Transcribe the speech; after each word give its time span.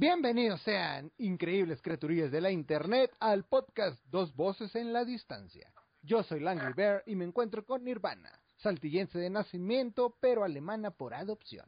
Bienvenidos 0.00 0.62
sean, 0.62 1.10
increíbles 1.18 1.82
criaturillas 1.82 2.30
de 2.30 2.40
la 2.40 2.52
internet, 2.52 3.10
al 3.18 3.42
podcast 3.46 4.00
Dos 4.04 4.32
Voces 4.36 4.76
en 4.76 4.92
la 4.92 5.04
Distancia. 5.04 5.72
Yo 6.02 6.22
soy 6.22 6.38
Langley 6.38 6.72
Bear 6.72 7.02
y 7.04 7.16
me 7.16 7.24
encuentro 7.24 7.64
con 7.64 7.82
Nirvana, 7.82 8.30
saltillense 8.58 9.18
de 9.18 9.28
nacimiento, 9.28 10.16
pero 10.20 10.44
alemana 10.44 10.92
por 10.92 11.14
adopción. 11.14 11.66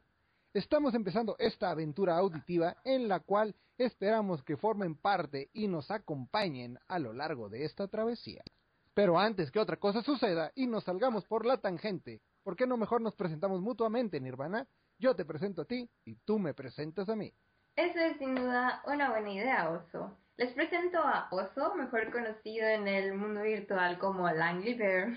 Estamos 0.53 0.93
empezando 0.93 1.35
esta 1.39 1.71
aventura 1.71 2.15
auditiva 2.15 2.77
en 2.85 3.09
la 3.09 3.19
cual 3.19 3.53
esperamos 3.77 4.41
que 4.43 4.55
formen 4.55 4.95
parte 4.95 5.49
y 5.51 5.67
nos 5.67 5.91
acompañen 5.91 6.79
a 6.87 6.99
lo 6.99 7.11
largo 7.11 7.49
de 7.49 7.65
esta 7.65 7.89
travesía. 7.89 8.45
Pero 8.93 9.19
antes 9.19 9.51
que 9.51 9.59
otra 9.59 9.75
cosa 9.75 10.03
suceda 10.03 10.53
y 10.55 10.67
nos 10.67 10.85
salgamos 10.85 11.25
por 11.25 11.45
la 11.45 11.57
tangente, 11.57 12.21
¿por 12.43 12.55
qué 12.55 12.65
no 12.65 12.77
mejor 12.77 13.01
nos 13.01 13.15
presentamos 13.15 13.59
mutuamente, 13.59 14.21
Nirvana? 14.21 14.65
Yo 14.99 15.17
te 15.17 15.25
presento 15.25 15.63
a 15.63 15.65
ti 15.65 15.89
y 16.05 16.15
tú 16.23 16.39
me 16.39 16.53
presentas 16.53 17.09
a 17.09 17.15
mí. 17.17 17.33
Eso 17.75 17.99
es 17.99 18.17
sin 18.17 18.35
duda 18.35 18.81
una 18.85 19.11
buena 19.11 19.31
idea, 19.31 19.69
Oso. 19.69 20.17
Les 20.37 20.51
presento 20.53 20.99
a 20.99 21.27
Oso, 21.31 21.73
mejor 21.75 22.11
conocido 22.11 22.67
en 22.67 22.87
el 22.87 23.13
mundo 23.13 23.41
virtual 23.43 23.97
como 23.97 24.29
Langley 24.29 24.73
Bear. 24.73 25.13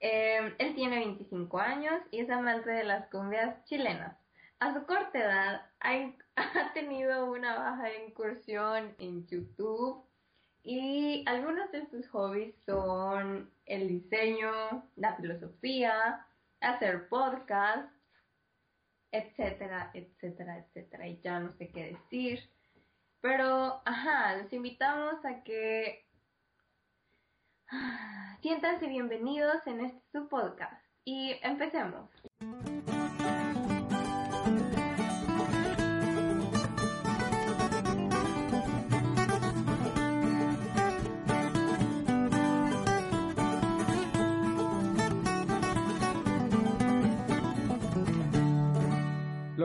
Eh, 0.00 0.54
él 0.58 0.74
tiene 0.74 0.98
25 0.98 1.58
años 1.58 2.00
y 2.10 2.20
es 2.20 2.30
amante 2.30 2.70
de 2.70 2.84
las 2.84 3.08
cumbias 3.10 3.64
chilenas. 3.64 4.16
A 4.60 4.74
su 4.74 4.84
corta 4.86 5.18
edad 5.18 5.62
ha, 6.36 6.72
tenido 6.74 7.30
una 7.30 7.56
baja 7.56 7.94
incursión 7.94 8.94
en 8.98 9.26
YouTube 9.28 10.04
y 10.64 11.24
algunos 11.28 11.70
de 11.70 11.86
sus 11.86 12.08
hobbies 12.08 12.54
son 12.64 13.50
el 13.66 13.86
diseño, 13.86 14.50
la 14.96 15.14
filosofía, 15.16 16.26
hacer 16.60 17.08
podcast 17.08 17.88
etcétera, 19.10 19.90
etcétera, 19.94 20.58
etcétera. 20.58 21.06
Y 21.06 21.20
ya 21.20 21.40
no 21.40 21.52
sé 21.52 21.68
qué 21.68 21.92
decir. 21.92 22.40
Pero, 23.20 23.82
ajá, 23.84 24.36
los 24.36 24.52
invitamos 24.52 25.24
a 25.24 25.42
que 25.42 26.06
siéntanse 28.40 28.86
bienvenidos 28.86 29.66
en 29.66 29.80
este 29.80 30.00
su 30.12 30.28
podcast. 30.28 30.84
Y 31.04 31.36
empecemos. 31.42 32.08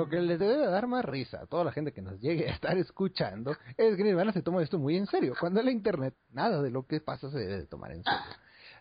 Lo 0.04 0.10
que 0.10 0.20
le 0.20 0.38
debe 0.38 0.58
dar 0.68 0.86
más 0.86 1.06
risa 1.06 1.44
a 1.44 1.46
toda 1.46 1.64
la 1.64 1.72
gente 1.72 1.94
que 1.94 2.02
nos 2.02 2.20
llegue 2.20 2.50
a 2.50 2.54
estar 2.54 2.78
escuchando 2.78 3.56
es 3.78 3.96
que 3.96 4.04
Nirvana 4.04 4.34
se 4.34 4.42
toma 4.42 4.62
esto 4.62 4.78
muy 4.78 4.98
en 4.98 5.06
serio. 5.06 5.34
Cuando 5.40 5.62
en 5.62 5.68
la 5.68 5.72
internet 5.72 6.14
nada 6.34 6.62
de 6.62 6.72
lo 6.72 6.86
que 6.86 7.00
pasa 7.00 7.32
se 7.32 7.38
debe 7.38 7.66
tomar 7.68 7.94
en 7.94 8.04
serio. 8.04 8.20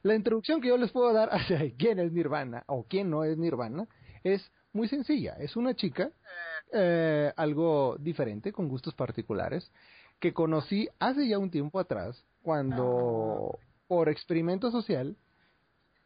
La 0.02 0.16
introducción 0.16 0.60
que 0.60 0.66
yo 0.66 0.76
les 0.76 0.90
puedo 0.90 1.12
dar 1.12 1.28
hacia 1.32 1.60
quién 1.76 2.00
es 2.00 2.10
Nirvana 2.10 2.64
o 2.66 2.84
quién 2.88 3.08
no 3.08 3.22
es 3.22 3.38
Nirvana 3.38 3.86
es 4.24 4.50
muy 4.72 4.88
sencilla. 4.88 5.34
Es 5.34 5.54
una 5.54 5.76
chica 5.76 6.10
eh, 6.72 7.32
algo 7.36 7.96
diferente, 8.00 8.50
con 8.50 8.66
gustos 8.66 8.94
particulares, 8.94 9.70
que 10.18 10.32
conocí 10.32 10.88
hace 10.98 11.28
ya 11.28 11.38
un 11.38 11.52
tiempo 11.52 11.78
atrás 11.78 12.24
cuando 12.42 13.60
por 13.86 14.08
experimento 14.08 14.72
social 14.72 15.16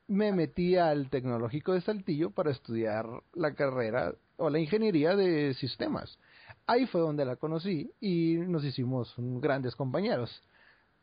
me 0.09 0.31
metí 0.33 0.77
al 0.77 1.09
tecnológico 1.09 1.73
de 1.73 1.81
Saltillo 1.81 2.33
para 2.33 2.51
estudiar 2.51 3.07
la 3.33 3.55
carrera 3.55 4.15
o 4.37 4.51
la 4.51 4.59
ingeniería 4.59 5.17
de 5.17 5.55
sistemas. 5.55 6.19
Ahí 6.67 6.87
fue 6.87 7.01
donde 7.01 7.25
la 7.25 7.37
conocí 7.37 7.91
y 8.01 8.37
nos 8.37 8.65
hicimos 8.65 9.15
grandes 9.17 9.77
compañeros, 9.77 10.43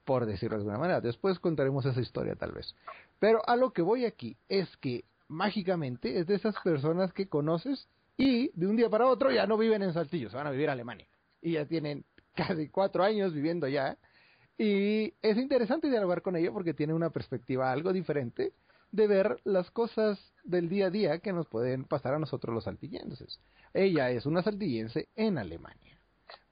por 0.03 0.25
decirlo 0.25 0.57
de 0.57 0.61
alguna 0.61 0.77
manera. 0.77 1.01
Después 1.01 1.39
contaremos 1.39 1.85
esa 1.85 2.01
historia 2.01 2.35
tal 2.35 2.51
vez. 2.51 2.75
Pero 3.19 3.41
a 3.47 3.55
lo 3.55 3.71
que 3.71 3.81
voy 3.81 4.05
aquí 4.05 4.35
es 4.49 4.75
que 4.77 5.05
mágicamente 5.27 6.19
es 6.19 6.27
de 6.27 6.35
esas 6.35 6.55
personas 6.63 7.13
que 7.13 7.27
conoces 7.27 7.87
y 8.17 8.51
de 8.53 8.67
un 8.67 8.75
día 8.75 8.89
para 8.89 9.07
otro 9.07 9.31
ya 9.31 9.47
no 9.47 9.57
viven 9.57 9.81
en 9.81 9.93
Saltillo, 9.93 10.29
se 10.29 10.35
van 10.35 10.47
a 10.47 10.51
vivir 10.51 10.69
a 10.69 10.73
Alemania. 10.73 11.07
Y 11.41 11.53
ya 11.53 11.65
tienen 11.65 12.05
casi 12.35 12.69
cuatro 12.69 13.03
años 13.03 13.33
viviendo 13.33 13.65
allá. 13.65 13.97
Y 14.57 15.13
es 15.21 15.37
interesante 15.37 15.89
dialogar 15.89 16.21
con 16.21 16.35
ella 16.35 16.51
porque 16.51 16.73
tiene 16.73 16.93
una 16.93 17.09
perspectiva 17.09 17.71
algo 17.71 17.91
diferente 17.91 18.53
de 18.93 19.07
ver 19.07 19.39
las 19.43 19.71
cosas 19.71 20.19
del 20.43 20.69
día 20.69 20.85
a 20.85 20.89
día 20.91 21.19
que 21.19 21.33
nos 21.33 21.47
pueden 21.47 21.83
pasar 21.83 22.13
a 22.13 22.19
nosotros 22.19 22.53
los 22.53 22.65
saltillenses. 22.65 23.39
Ella 23.73 24.11
es 24.11 24.27
una 24.27 24.43
saltillense 24.43 25.09
en 25.15 25.39
Alemania. 25.39 25.97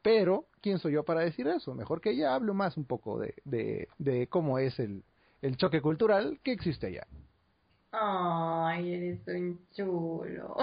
Pero, 0.02 0.48
¿quién 0.60 0.80
soy 0.80 0.94
yo 0.94 1.04
para 1.04 1.22
decir 1.22 1.48
eso? 1.48 1.76
Mejor 1.76 2.02
que 2.02 2.10
ella 2.10 2.34
hable 2.34 2.52
más 2.54 2.78
un 2.78 2.86
poco 2.86 3.20
de, 3.20 3.36
de, 3.46 3.88
de 4.00 4.26
cómo 4.26 4.58
es 4.58 4.80
el, 4.80 5.04
el 5.44 5.56
choque 5.56 5.82
cultural 5.82 6.40
que 6.44 6.52
existe 6.52 6.88
allá. 6.88 7.06
Ay, 7.92 8.92
eres 8.92 9.28
un 9.28 9.60
chulo. 9.76 10.56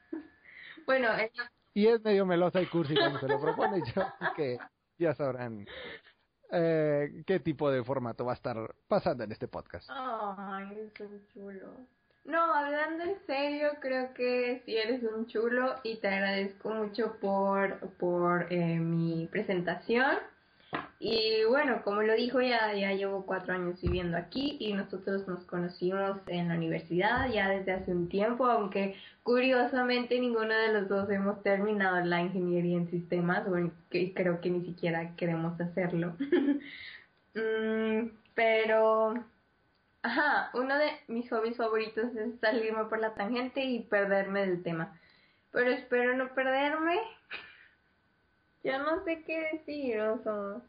bueno, 0.86 1.08
ella... 1.12 1.52
Y 1.74 1.88
es 1.88 2.02
medio 2.02 2.24
melosa 2.24 2.62
y 2.62 2.66
cursi 2.66 2.94
cuando 2.94 3.20
se 3.20 3.28
lo 3.28 3.38
propone, 3.38 3.82
yo 3.94 4.02
que 4.34 4.56
ya 4.98 5.14
sabrán 5.14 5.66
eh, 6.56 7.22
qué 7.26 7.40
tipo 7.40 7.70
de 7.70 7.84
formato 7.84 8.24
va 8.24 8.32
a 8.32 8.34
estar 8.34 8.74
pasando 8.88 9.24
en 9.24 9.32
este 9.32 9.48
podcast. 9.48 9.88
Ay, 9.90 10.68
eres 10.72 11.00
un 11.00 11.26
chulo. 11.32 11.86
No, 12.24 12.52
hablando 12.52 13.04
en 13.04 13.16
serio, 13.26 13.68
creo 13.80 14.12
que 14.12 14.62
sí 14.64 14.76
eres 14.76 15.02
un 15.04 15.26
chulo 15.26 15.76
y 15.84 15.98
te 15.98 16.08
agradezco 16.08 16.70
mucho 16.70 17.16
por, 17.20 17.78
por 17.98 18.52
eh, 18.52 18.78
mi 18.78 19.28
presentación. 19.30 20.16
Y 20.98 21.44
bueno, 21.48 21.82
como 21.84 22.02
lo 22.02 22.14
dijo, 22.14 22.40
ya, 22.40 22.72
ya 22.74 22.92
llevo 22.92 23.26
cuatro 23.26 23.54
años 23.54 23.80
viviendo 23.82 24.16
aquí 24.16 24.56
y 24.58 24.72
nosotros 24.72 25.28
nos 25.28 25.44
conocimos 25.44 26.18
en 26.26 26.48
la 26.48 26.54
universidad 26.54 27.28
ya 27.30 27.50
desde 27.50 27.72
hace 27.72 27.92
un 27.92 28.08
tiempo, 28.08 28.46
aunque 28.46 28.96
curiosamente 29.22 30.18
ninguno 30.18 30.54
de 30.54 30.72
los 30.72 30.88
dos 30.88 31.10
hemos 31.10 31.42
terminado 31.42 32.04
la 32.04 32.22
ingeniería 32.22 32.78
en 32.78 32.90
sistemas, 32.90 33.46
que 33.90 34.14
creo 34.14 34.40
que 34.40 34.50
ni 34.50 34.64
siquiera 34.64 35.14
queremos 35.16 35.60
hacerlo. 35.60 36.16
Mm, 37.36 38.12
pero, 38.34 39.12
ajá, 40.02 40.50
uno 40.54 40.78
de 40.78 40.88
mis 41.08 41.28
hobbies 41.28 41.58
favoritos 41.58 42.16
es 42.16 42.40
salirme 42.40 42.84
por 42.86 42.98
la 42.98 43.14
tangente 43.14 43.62
y 43.62 43.80
perderme 43.80 44.46
del 44.46 44.62
tema. 44.62 44.98
Pero 45.52 45.70
espero 45.70 46.16
no 46.16 46.34
perderme. 46.34 46.98
Ya 48.66 48.78
no 48.78 49.04
sé 49.04 49.22
qué 49.24 49.48
decir, 49.52 50.00
o 50.00 50.22
sea 50.22 50.62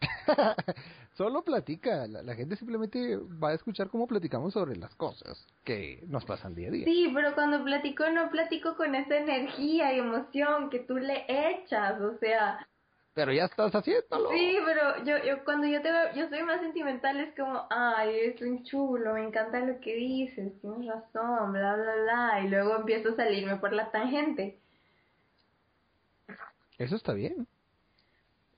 Solo 1.14 1.42
platica, 1.42 2.06
la, 2.06 2.34
gente 2.34 2.56
simplemente 2.56 3.16
va 3.16 3.50
a 3.50 3.54
escuchar 3.54 3.90
cómo 3.90 4.06
platicamos 4.06 4.54
sobre 4.54 4.76
las 4.76 4.94
cosas 4.94 5.46
que 5.62 6.02
nos 6.08 6.24
pasan 6.24 6.54
día 6.54 6.68
a 6.68 6.70
día. 6.70 6.84
Sí, 6.84 7.10
pero 7.14 7.34
cuando 7.34 7.62
platico 7.62 8.08
no 8.10 8.30
platico 8.30 8.76
con 8.76 8.94
esa 8.94 9.18
energía 9.18 9.92
y 9.92 9.98
emoción 9.98 10.70
que 10.70 10.80
tú 10.80 10.96
le 10.96 11.24
echas, 11.28 12.00
o 12.00 12.16
sea... 12.18 12.66
Pero 13.14 13.30
ya 13.30 13.44
estás 13.44 13.74
haciéndolo. 13.74 14.30
Sí, 14.30 14.56
pero 14.64 15.04
yo, 15.04 15.22
yo 15.22 15.44
cuando 15.44 15.66
yo 15.66 15.82
te 15.82 15.92
veo, 15.92 16.14
yo 16.14 16.30
soy 16.30 16.42
más 16.44 16.62
sentimental, 16.62 17.20
es 17.20 17.36
como, 17.36 17.66
ay, 17.68 18.08
eres 18.08 18.40
un 18.40 18.64
chulo, 18.64 19.12
me 19.12 19.24
encanta 19.24 19.60
lo 19.60 19.78
que 19.80 19.94
dices, 19.94 20.58
tienes 20.62 20.86
razón, 20.86 21.52
bla, 21.52 21.76
bla, 21.76 21.94
bla, 22.04 22.40
y 22.42 22.48
luego 22.48 22.76
empiezo 22.76 23.10
a 23.10 23.16
salirme 23.16 23.56
por 23.56 23.74
la 23.74 23.90
tangente. 23.90 24.61
Eso 26.82 26.96
está 26.96 27.12
bien. 27.12 27.46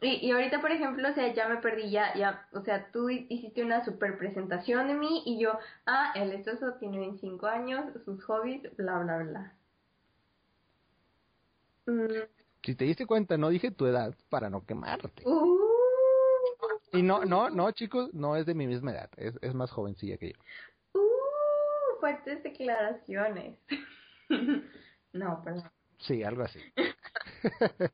Y, 0.00 0.26
y 0.26 0.30
ahorita, 0.32 0.60
por 0.60 0.70
ejemplo, 0.70 1.08
o 1.08 1.12
sea, 1.12 1.32
ya 1.34 1.48
me 1.48 1.58
perdí, 1.58 1.90
ya, 1.90 2.14
ya, 2.14 2.48
o 2.52 2.62
sea, 2.62 2.90
tú 2.90 3.10
hiciste 3.10 3.62
una 3.62 3.84
super 3.84 4.16
presentación 4.16 4.88
de 4.88 4.94
mí 4.94 5.22
y 5.26 5.38
yo, 5.38 5.58
ah, 5.86 6.12
el 6.14 6.32
esposo 6.32 6.74
tiene 6.80 6.98
25 6.98 7.46
años, 7.46 7.84
sus 8.04 8.22
hobbies, 8.24 8.62
bla, 8.76 8.98
bla, 9.00 9.18
bla. 9.18 9.54
Mm. 11.86 12.24
Si 12.62 12.74
te 12.74 12.84
diste 12.86 13.06
cuenta, 13.06 13.36
no 13.36 13.50
dije 13.50 13.70
tu 13.70 13.86
edad 13.86 14.14
para 14.30 14.48
no 14.48 14.64
quemarte. 14.64 15.22
Uh. 15.26 15.60
Y 16.92 17.02
no, 17.02 17.24
no, 17.26 17.50
no, 17.50 17.70
chicos, 17.72 18.12
no 18.14 18.36
es 18.36 18.46
de 18.46 18.54
mi 18.54 18.66
misma 18.66 18.92
edad, 18.92 19.10
es, 19.16 19.38
es 19.42 19.54
más 19.54 19.70
jovencilla 19.70 20.16
que 20.16 20.32
yo. 20.32 20.38
Uh, 20.94 22.00
fuertes 22.00 22.42
declaraciones. 22.42 23.58
no, 25.12 25.42
perdón. 25.42 25.70
Sí, 25.98 26.22
algo 26.22 26.42
así. 26.42 26.60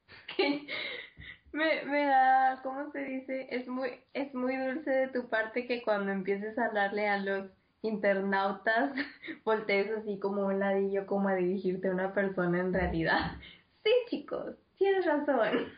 Me, 1.52 1.84
me 1.84 2.04
da, 2.04 2.60
¿cómo 2.62 2.92
se 2.92 3.00
dice? 3.00 3.48
Es 3.50 3.66
muy, 3.66 3.90
es 4.14 4.32
muy 4.34 4.56
dulce 4.56 4.88
de 4.88 5.08
tu 5.08 5.28
parte 5.28 5.66
que 5.66 5.82
cuando 5.82 6.12
empieces 6.12 6.56
a 6.56 6.66
hablarle 6.66 7.08
a 7.08 7.18
los 7.18 7.50
internautas, 7.82 8.92
voltees 9.44 9.90
así 9.90 10.20
como 10.20 10.46
un 10.46 10.60
ladillo, 10.60 11.06
como 11.06 11.28
a 11.28 11.34
dirigirte 11.34 11.88
a 11.88 11.92
una 11.92 12.14
persona 12.14 12.60
en 12.60 12.72
realidad. 12.72 13.32
Sí, 13.82 13.90
chicos, 14.10 14.56
tienes 14.76 15.06
razón. 15.06 15.72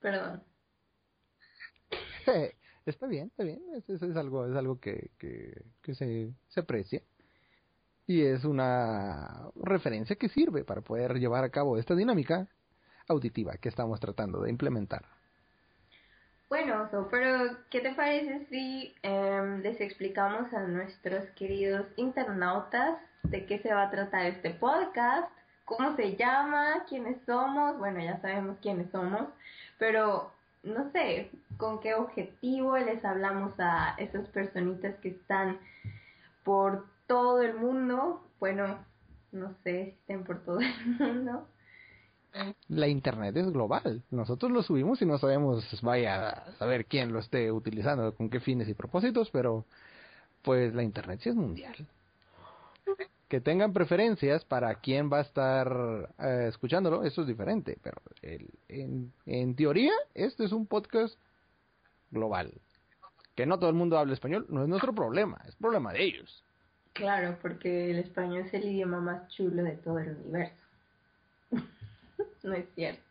Perdón. 0.00 0.42
Está 2.84 3.06
bien, 3.06 3.28
está 3.28 3.44
bien. 3.44 3.62
Es, 3.72 3.88
es, 3.88 4.16
algo, 4.16 4.46
es 4.46 4.56
algo 4.56 4.80
que, 4.80 5.12
que, 5.16 5.62
que 5.80 5.94
se, 5.94 6.34
se 6.48 6.58
aprecia. 6.58 7.02
Y 8.10 8.26
es 8.26 8.44
una 8.44 9.52
referencia 9.54 10.16
que 10.16 10.28
sirve 10.28 10.64
para 10.64 10.80
poder 10.80 11.20
llevar 11.20 11.44
a 11.44 11.50
cabo 11.50 11.78
esta 11.78 11.94
dinámica 11.94 12.48
auditiva 13.06 13.52
que 13.58 13.68
estamos 13.68 14.00
tratando 14.00 14.40
de 14.40 14.50
implementar. 14.50 15.04
Bueno, 16.48 16.88
pero 17.08 17.56
¿qué 17.70 17.78
te 17.78 17.94
parece 17.94 18.46
si 18.46 18.96
em, 19.04 19.62
les 19.62 19.80
explicamos 19.80 20.52
a 20.52 20.66
nuestros 20.66 21.24
queridos 21.36 21.86
internautas 21.94 22.98
de 23.22 23.46
qué 23.46 23.60
se 23.60 23.72
va 23.72 23.84
a 23.84 23.90
tratar 23.92 24.26
este 24.26 24.50
podcast? 24.54 25.30
¿Cómo 25.64 25.94
se 25.94 26.16
llama? 26.16 26.84
¿Quiénes 26.88 27.16
somos? 27.26 27.78
Bueno, 27.78 28.00
ya 28.00 28.20
sabemos 28.20 28.58
quiénes 28.60 28.90
somos, 28.90 29.28
pero 29.78 30.32
no 30.64 30.90
sé, 30.90 31.30
con 31.58 31.78
qué 31.78 31.94
objetivo 31.94 32.76
les 32.76 33.04
hablamos 33.04 33.52
a 33.60 33.94
esas 33.98 34.26
personitas 34.30 34.96
que 34.96 35.10
están 35.10 35.60
por 36.42 36.89
todo 37.10 37.42
el 37.42 37.54
mundo. 37.54 38.22
Bueno, 38.38 38.86
no 39.32 39.52
sé 39.64 39.84
si 39.84 39.90
estén 39.90 40.22
por 40.22 40.44
todo 40.44 40.60
el 40.60 40.86
mundo. 41.00 41.48
La 42.68 42.86
internet 42.86 43.36
es 43.36 43.50
global. 43.50 44.04
Nosotros 44.12 44.52
lo 44.52 44.62
subimos 44.62 45.02
y 45.02 45.06
no 45.06 45.18
sabemos, 45.18 45.82
vaya, 45.82 46.28
a 46.28 46.52
saber 46.52 46.86
quién 46.86 47.12
lo 47.12 47.18
esté 47.18 47.50
utilizando, 47.50 48.14
con 48.14 48.30
qué 48.30 48.38
fines 48.38 48.68
y 48.68 48.74
propósitos, 48.74 49.28
pero 49.32 49.64
pues 50.42 50.72
la 50.72 50.84
internet 50.84 51.18
sí 51.20 51.30
es 51.30 51.34
mundial. 51.34 51.74
Que 53.28 53.40
tengan 53.40 53.72
preferencias 53.72 54.44
para 54.44 54.76
quién 54.76 55.10
va 55.12 55.18
a 55.18 55.22
estar 55.22 56.12
eh, 56.20 56.46
escuchándolo, 56.48 57.02
eso 57.02 57.22
es 57.22 57.26
diferente, 57.26 57.76
pero 57.82 58.00
en, 58.22 59.12
en 59.26 59.56
teoría 59.56 59.92
este 60.14 60.44
es 60.44 60.52
un 60.52 60.68
podcast 60.68 61.18
global. 62.12 62.52
Que 63.34 63.46
no 63.46 63.58
todo 63.58 63.70
el 63.70 63.76
mundo 63.76 63.98
hable 63.98 64.14
español 64.14 64.46
no 64.48 64.62
es 64.62 64.68
nuestro 64.68 64.94
problema, 64.94 65.40
es 65.48 65.56
problema 65.56 65.92
de 65.92 66.04
ellos. 66.04 66.44
Claro, 66.92 67.38
porque 67.40 67.90
el 67.90 67.98
español 67.98 68.46
es 68.46 68.54
el 68.54 68.64
idioma 68.64 69.00
más 69.00 69.28
chulo 69.28 69.62
de 69.62 69.72
todo 69.72 69.98
el 69.98 70.16
universo. 70.16 70.64
no 72.42 72.54
es 72.54 72.66
cierto. 72.74 73.02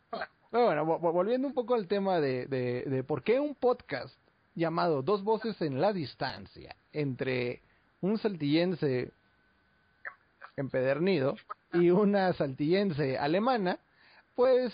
Bueno, 0.51 0.83
volviendo 0.85 1.47
un 1.47 1.53
poco 1.53 1.75
al 1.75 1.87
tema 1.87 2.19
de, 2.19 2.45
de, 2.47 2.83
de 2.83 3.03
por 3.03 3.23
qué 3.23 3.39
un 3.39 3.53
podcast 3.53 4.17
llamado 4.55 5.03
Dos 5.03 5.23
Voces 5.23 5.61
en 5.61 5.79
la 5.79 5.93
Distancia 5.93 6.75
entre 6.91 7.61
un 8.01 8.17
saltillense 8.17 9.11
empedernido 10.57 11.35
y 11.73 11.91
una 11.91 12.33
saltillense 12.33 13.17
alemana, 13.17 13.79
pues 14.35 14.73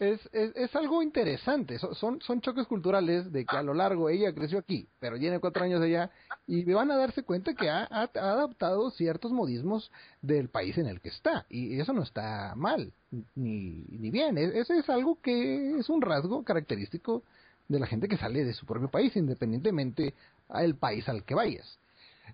es, 0.00 0.18
es, 0.32 0.56
es, 0.56 0.74
algo 0.74 1.02
interesante. 1.02 1.78
Son, 1.78 2.20
son 2.22 2.40
choques 2.40 2.66
culturales 2.66 3.30
de 3.30 3.44
que 3.44 3.56
a 3.56 3.62
lo 3.62 3.74
largo 3.74 4.08
ella 4.08 4.34
creció 4.34 4.58
aquí, 4.58 4.88
pero 4.98 5.18
tiene 5.18 5.38
cuatro 5.40 5.62
años 5.62 5.82
allá 5.82 6.10
y 6.46 6.64
van 6.72 6.90
a 6.90 6.96
darse 6.96 7.22
cuenta 7.22 7.54
que 7.54 7.68
ha, 7.68 7.86
ha, 7.90 8.10
adaptado 8.14 8.90
ciertos 8.90 9.30
modismos 9.30 9.92
del 10.22 10.48
país 10.48 10.78
en 10.78 10.86
el 10.86 11.02
que 11.02 11.10
está. 11.10 11.44
Y 11.50 11.78
eso 11.78 11.92
no 11.92 12.02
está 12.02 12.54
mal, 12.56 12.92
ni, 13.34 13.84
ni 13.90 14.10
bien. 14.10 14.38
Ese 14.38 14.78
es 14.78 14.88
algo 14.88 15.18
que 15.20 15.78
es 15.78 15.90
un 15.90 16.00
rasgo 16.00 16.42
característico 16.44 17.22
de 17.68 17.78
la 17.78 17.86
gente 17.86 18.08
que 18.08 18.16
sale 18.16 18.42
de 18.44 18.54
su 18.54 18.64
propio 18.64 18.88
país, 18.88 19.14
independientemente 19.16 20.14
al 20.48 20.76
país 20.76 21.08
al 21.10 21.24
que 21.24 21.34
vayas. 21.34 21.78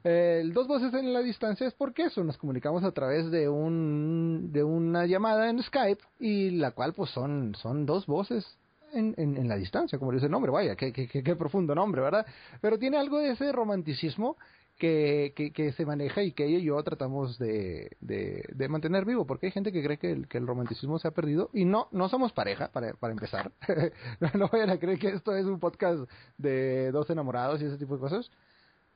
El 0.04 0.52
dos 0.52 0.66
voces 0.66 0.92
en 0.94 1.12
la 1.12 1.20
distancia 1.20 1.66
es 1.66 1.74
porque 1.74 2.04
eso, 2.04 2.24
nos 2.24 2.36
comunicamos 2.38 2.84
a 2.84 2.92
través 2.92 3.30
de 3.30 3.48
un 3.48 4.50
de 4.52 4.64
una 4.64 5.06
llamada 5.06 5.48
en 5.50 5.62
Skype 5.62 6.02
y 6.20 6.50
la 6.50 6.72
cual 6.72 6.92
pues 6.92 7.10
son 7.10 7.54
son 7.56 7.86
dos 7.86 8.06
voces 8.06 8.58
en, 8.92 9.14
en, 9.18 9.48
la 9.48 9.56
distancia, 9.56 9.98
como 9.98 10.12
dice 10.12 10.26
el 10.26 10.32
nombre, 10.32 10.50
vaya, 10.50 10.76
qué, 10.76 10.92
qué, 10.92 11.08
qué, 11.08 11.36
profundo 11.36 11.74
nombre, 11.74 12.00
¿verdad? 12.00 12.26
Pero 12.60 12.78
tiene 12.78 12.96
algo 12.96 13.18
de 13.18 13.30
ese 13.30 13.52
romanticismo 13.52 14.36
que, 14.78 15.32
que, 15.34 15.52
que, 15.52 15.72
se 15.72 15.86
maneja 15.86 16.22
y 16.22 16.32
que 16.32 16.44
ella 16.46 16.58
y 16.58 16.64
yo 16.64 16.82
tratamos 16.82 17.38
de, 17.38 17.96
de, 18.00 18.44
de, 18.52 18.68
mantener 18.68 19.04
vivo, 19.04 19.26
porque 19.26 19.46
hay 19.46 19.52
gente 19.52 19.72
que 19.72 19.82
cree 19.82 19.98
que 19.98 20.12
el, 20.12 20.28
que 20.28 20.38
el 20.38 20.46
romanticismo 20.46 20.98
se 20.98 21.08
ha 21.08 21.12
perdido 21.12 21.50
y 21.52 21.64
no, 21.64 21.88
no 21.92 22.08
somos 22.08 22.32
pareja, 22.32 22.68
para, 22.68 22.92
para 22.94 23.12
empezar. 23.12 23.52
no 24.34 24.48
vayan 24.48 24.70
a 24.70 24.78
creer 24.78 24.98
que 24.98 25.08
esto 25.08 25.34
es 25.34 25.46
un 25.46 25.58
podcast 25.58 26.08
de 26.36 26.90
dos 26.90 27.08
enamorados 27.10 27.62
y 27.62 27.66
ese 27.66 27.78
tipo 27.78 27.94
de 27.94 28.00
cosas. 28.00 28.30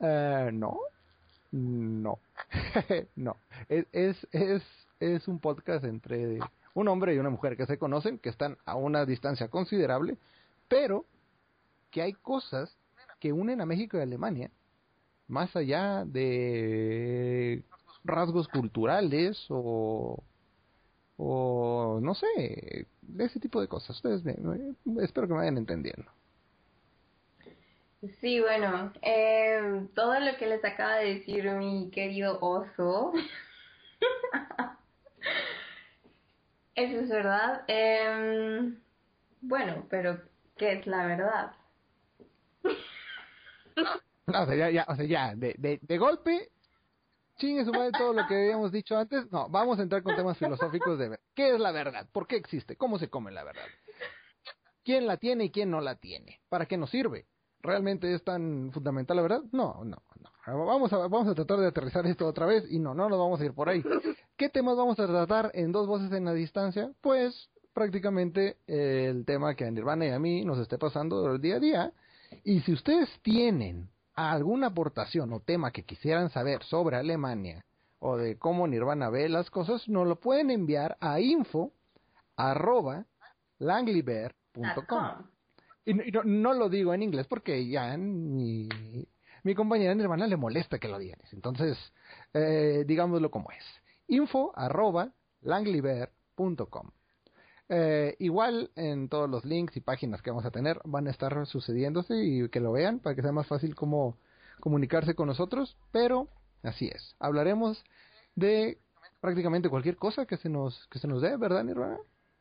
Uh, 0.00 0.50
no, 0.52 0.78
no, 1.52 2.18
no. 3.16 3.36
Es, 3.68 3.86
es, 3.92 4.26
es, 4.32 4.62
es 4.98 5.28
un 5.28 5.38
podcast 5.38 5.84
entre 5.84 6.40
un 6.74 6.88
hombre 6.88 7.14
y 7.14 7.18
una 7.18 7.30
mujer 7.30 7.56
que 7.56 7.66
se 7.66 7.78
conocen, 7.78 8.18
que 8.18 8.30
están 8.30 8.56
a 8.64 8.76
una 8.76 9.04
distancia 9.04 9.48
considerable, 9.48 10.16
pero 10.68 11.04
que 11.90 12.02
hay 12.02 12.14
cosas 12.14 12.74
que 13.18 13.32
unen 13.32 13.60
a 13.60 13.66
México 13.66 13.98
y 13.98 14.00
Alemania, 14.00 14.50
más 15.28 15.54
allá 15.54 16.04
de 16.06 17.62
rasgos 18.04 18.48
culturales 18.48 19.46
o, 19.50 20.22
o 21.16 21.98
no 22.02 22.14
sé, 22.14 22.86
de 23.02 23.24
ese 23.24 23.38
tipo 23.38 23.60
de 23.60 23.68
cosas. 23.68 23.96
Ustedes 23.96 24.22
espero 25.02 25.26
que 25.26 25.34
me 25.34 25.40
vayan 25.40 25.58
entendiendo. 25.58 26.10
Sí, 28.20 28.40
bueno, 28.40 28.92
eh, 29.02 29.86
todo 29.94 30.18
lo 30.20 30.36
que 30.38 30.46
les 30.46 30.64
acaba 30.64 30.96
de 30.96 31.16
decir 31.16 31.50
mi 31.52 31.90
querido 31.90 32.38
oso, 32.40 33.12
eso 36.74 37.00
es 37.00 37.08
verdad. 37.10 37.64
Eh, 37.68 38.72
bueno, 39.42 39.86
pero 39.90 40.18
¿qué 40.56 40.72
es 40.72 40.86
la 40.86 41.06
verdad? 41.06 41.52
O 44.26 44.46
sea, 44.46 44.54
ya, 44.54 44.70
ya, 44.70 44.86
o 44.86 44.94
sea, 44.94 45.04
ya, 45.06 45.34
de, 45.34 45.80
de, 45.82 45.98
golpe, 45.98 46.52
chingue 47.38 47.64
su 47.64 47.72
madre 47.72 47.90
todo 47.90 48.12
lo 48.12 48.28
que 48.28 48.36
habíamos 48.36 48.70
dicho 48.70 48.96
antes. 48.96 49.28
No, 49.32 49.48
vamos 49.48 49.80
a 49.80 49.82
entrar 49.82 50.04
con 50.04 50.14
temas 50.14 50.38
filosóficos 50.38 51.00
de. 51.00 51.18
¿Qué 51.34 51.54
es 51.54 51.58
la 51.58 51.72
verdad? 51.72 52.06
¿Por 52.12 52.28
qué 52.28 52.36
existe? 52.36 52.76
¿Cómo 52.76 53.00
se 53.00 53.10
come 53.10 53.32
la 53.32 53.42
verdad? 53.42 53.64
¿Quién 54.84 55.08
la 55.08 55.16
tiene 55.16 55.46
y 55.46 55.50
quién 55.50 55.72
no 55.72 55.80
la 55.80 55.96
tiene? 55.96 56.40
¿Para 56.48 56.66
qué 56.66 56.76
nos 56.76 56.90
sirve? 56.90 57.26
¿Realmente 57.62 58.14
es 58.14 58.24
tan 58.24 58.70
fundamental 58.72 59.16
la 59.16 59.22
verdad? 59.22 59.42
No, 59.52 59.84
no, 59.84 60.02
no. 60.20 60.66
Vamos 60.66 60.92
a, 60.92 60.96
vamos 60.96 61.28
a 61.28 61.34
tratar 61.34 61.58
de 61.58 61.66
aterrizar 61.66 62.06
esto 62.06 62.26
otra 62.26 62.46
vez 62.46 62.64
y 62.70 62.78
no, 62.78 62.94
no 62.94 63.08
nos 63.08 63.18
vamos 63.18 63.40
a 63.40 63.44
ir 63.44 63.52
por 63.52 63.68
ahí. 63.68 63.82
¿Qué 64.36 64.48
temas 64.48 64.76
vamos 64.76 64.98
a 64.98 65.06
tratar 65.06 65.50
en 65.54 65.70
dos 65.70 65.86
voces 65.86 66.10
en 66.12 66.24
la 66.24 66.32
distancia? 66.32 66.90
Pues 67.00 67.50
prácticamente 67.74 68.56
el 68.66 69.24
tema 69.24 69.54
que 69.54 69.66
a 69.66 69.70
Nirvana 69.70 70.06
y 70.06 70.10
a 70.10 70.18
mí 70.18 70.44
nos 70.44 70.58
esté 70.58 70.78
pasando 70.78 71.30
el 71.30 71.40
día 71.40 71.56
a 71.56 71.60
día. 71.60 71.92
Y 72.44 72.60
si 72.60 72.72
ustedes 72.72 73.08
tienen 73.22 73.90
alguna 74.14 74.68
aportación 74.68 75.32
o 75.32 75.40
tema 75.40 75.70
que 75.70 75.84
quisieran 75.84 76.30
saber 76.30 76.62
sobre 76.64 76.96
Alemania 76.96 77.64
o 77.98 78.16
de 78.16 78.38
cómo 78.38 78.66
Nirvana 78.66 79.10
ve 79.10 79.28
las 79.28 79.50
cosas, 79.50 79.88
nos 79.88 80.06
lo 80.06 80.16
pueden 80.16 80.50
enviar 80.50 80.96
a 81.00 81.20
info 81.20 81.72
arroba 82.36 83.04
langliber.com. 83.58 85.29
Y, 85.84 85.94
no, 85.94 86.22
no, 86.24 86.54
lo 86.54 86.68
digo 86.68 86.92
en 86.92 87.02
inglés 87.02 87.26
porque 87.26 87.66
ya 87.66 87.96
mi, 87.96 88.68
mi 89.42 89.54
compañera 89.54 89.94
mi 89.94 90.02
hermana 90.02 90.26
le 90.26 90.36
molesta 90.36 90.78
que 90.78 90.88
lo 90.88 90.98
digas. 90.98 91.32
Entonces, 91.32 91.76
eh, 92.34 92.84
digámoslo 92.86 93.30
como 93.30 93.50
es. 93.50 93.64
Info 94.08 94.52
arroba 94.54 95.12
langliber.com. 95.42 96.90
Eh, 97.72 98.16
igual 98.18 98.72
en 98.74 99.08
todos 99.08 99.30
los 99.30 99.44
links 99.44 99.76
y 99.76 99.80
páginas 99.80 100.22
que 100.22 100.30
vamos 100.30 100.44
a 100.44 100.50
tener 100.50 100.80
van 100.84 101.06
a 101.06 101.10
estar 101.10 101.46
sucediéndose 101.46 102.16
y 102.16 102.48
que 102.48 102.58
lo 102.58 102.72
vean 102.72 102.98
para 102.98 103.14
que 103.14 103.22
sea 103.22 103.30
más 103.30 103.46
fácil 103.46 103.76
como 103.76 104.16
comunicarse 104.58 105.14
con 105.14 105.28
nosotros, 105.28 105.76
pero 105.92 106.28
así 106.64 106.88
es. 106.88 107.14
Hablaremos 107.20 107.84
de 108.34 108.78
prácticamente 109.20 109.68
cualquier 109.68 109.96
cosa 109.96 110.26
que 110.26 110.36
se 110.36 110.48
nos 110.48 110.86
que 110.88 110.98
se 110.98 111.06
nos 111.06 111.22
dé, 111.22 111.36
¿verdad, 111.36 111.62
Nirvana? 111.62 111.98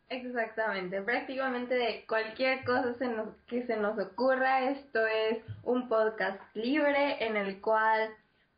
Exactamente, 0.09 1.03
prácticamente 1.03 1.75
de 1.75 2.03
cualquier 2.07 2.65
cosa 2.65 2.95
se 2.95 3.07
nos, 3.07 3.29
que 3.47 3.65
se 3.67 3.77
nos 3.77 3.99
ocurra. 3.99 4.71
Esto 4.71 5.05
es 5.05 5.37
un 5.63 5.87
podcast 5.87 6.41
libre 6.55 7.23
en 7.23 7.37
el 7.37 7.61
cual 7.61 8.09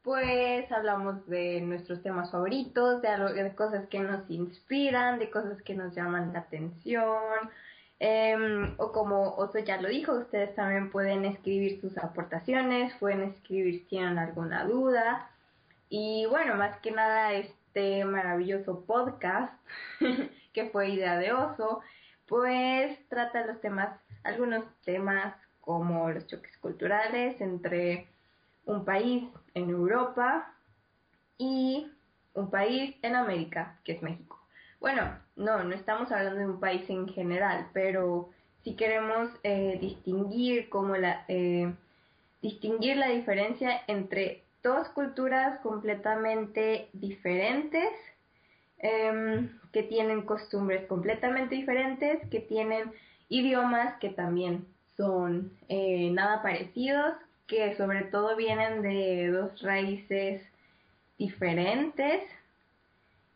pues 0.02 0.72
hablamos 0.72 1.28
de 1.28 1.60
nuestros 1.60 2.02
temas 2.02 2.32
favoritos, 2.32 3.02
de, 3.02 3.10
algo, 3.10 3.34
de 3.34 3.54
cosas 3.54 3.86
que 3.88 4.00
nos 4.00 4.30
inspiran, 4.30 5.20
de 5.20 5.30
cosas 5.30 5.62
que 5.62 5.76
nos 5.76 5.94
llaman 5.94 6.32
la 6.32 6.40
atención. 6.40 7.52
Eh, 8.00 8.74
o 8.78 8.92
como 8.94 9.36
Oso 9.36 9.60
ya 9.60 9.80
lo 9.80 9.90
dijo, 9.90 10.14
ustedes 10.14 10.56
también 10.56 10.90
pueden 10.90 11.26
escribir 11.26 11.82
sus 11.82 11.98
aportaciones, 11.98 12.96
pueden 12.96 13.24
escribir 13.24 13.80
si 13.80 13.86
tienen 13.88 14.18
alguna 14.18 14.64
duda. 14.64 15.30
Y 15.90 16.26
bueno, 16.28 16.56
más 16.56 16.80
que 16.80 16.92
nada 16.92 17.34
este 17.72 18.04
maravilloso 18.04 18.84
podcast 18.86 19.54
que 20.54 20.70
fue 20.72 20.90
idea 20.90 21.18
de 21.18 21.32
Oso, 21.32 21.80
pues 22.28 23.00
trata 23.08 23.46
los 23.46 23.62
temas, 23.62 23.98
algunos 24.24 24.66
temas 24.84 25.34
como 25.62 26.10
los 26.12 26.28
choques 26.28 26.58
culturales 26.58 27.40
entre 27.40 28.10
un 28.66 28.84
país 28.84 29.24
en 29.54 29.70
Europa 29.70 30.54
y 31.38 31.90
un 32.34 32.50
país 32.50 32.94
en 33.04 33.16
América, 33.16 33.80
que 33.86 33.94
es 33.94 34.02
México. 34.02 34.38
Bueno, 34.82 35.18
no, 35.38 35.64
no 35.64 35.74
estamos 35.74 36.12
hablando 36.12 36.40
de 36.40 36.48
un 36.48 36.60
país 36.60 36.90
en 36.90 37.08
general, 37.08 37.70
pero 37.72 38.32
si 38.66 38.76
queremos 38.76 39.30
eh, 39.44 39.78
distinguir 39.80 40.68
como 40.68 40.98
la 40.98 41.24
eh, 41.30 41.74
distinguir 42.42 42.98
la 42.98 43.08
diferencia 43.08 43.82
entre 43.88 44.44
dos 44.64 44.88
culturas 44.90 45.60
completamente 45.62 46.90
diferentes 46.94 47.90
em, 48.78 49.50
que 49.72 49.84
tienen 49.84 50.22
costumbres 50.24 50.86
completamente 50.88 51.56
diferentes, 51.56 52.28
que 52.30 52.40
tienen 52.40 52.92
idiomas 53.30 53.96
que 54.00 54.10
también 54.10 54.66
son 54.98 55.52
eh, 55.70 56.10
nada 56.12 56.42
parecidos, 56.42 57.14
que 57.48 57.76
sobre 57.76 58.04
todo 58.04 58.36
vienen 58.36 58.82
de 58.82 59.30
dos 59.30 59.62
raíces 59.62 60.42
diferentes. 61.18 62.24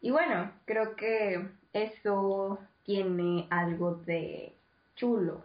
Y 0.01 0.11
bueno, 0.11 0.51
creo 0.65 0.95
que 0.95 1.47
eso 1.73 2.59
tiene 2.83 3.47
algo 3.49 3.95
de 4.05 4.53
chulo, 4.95 5.43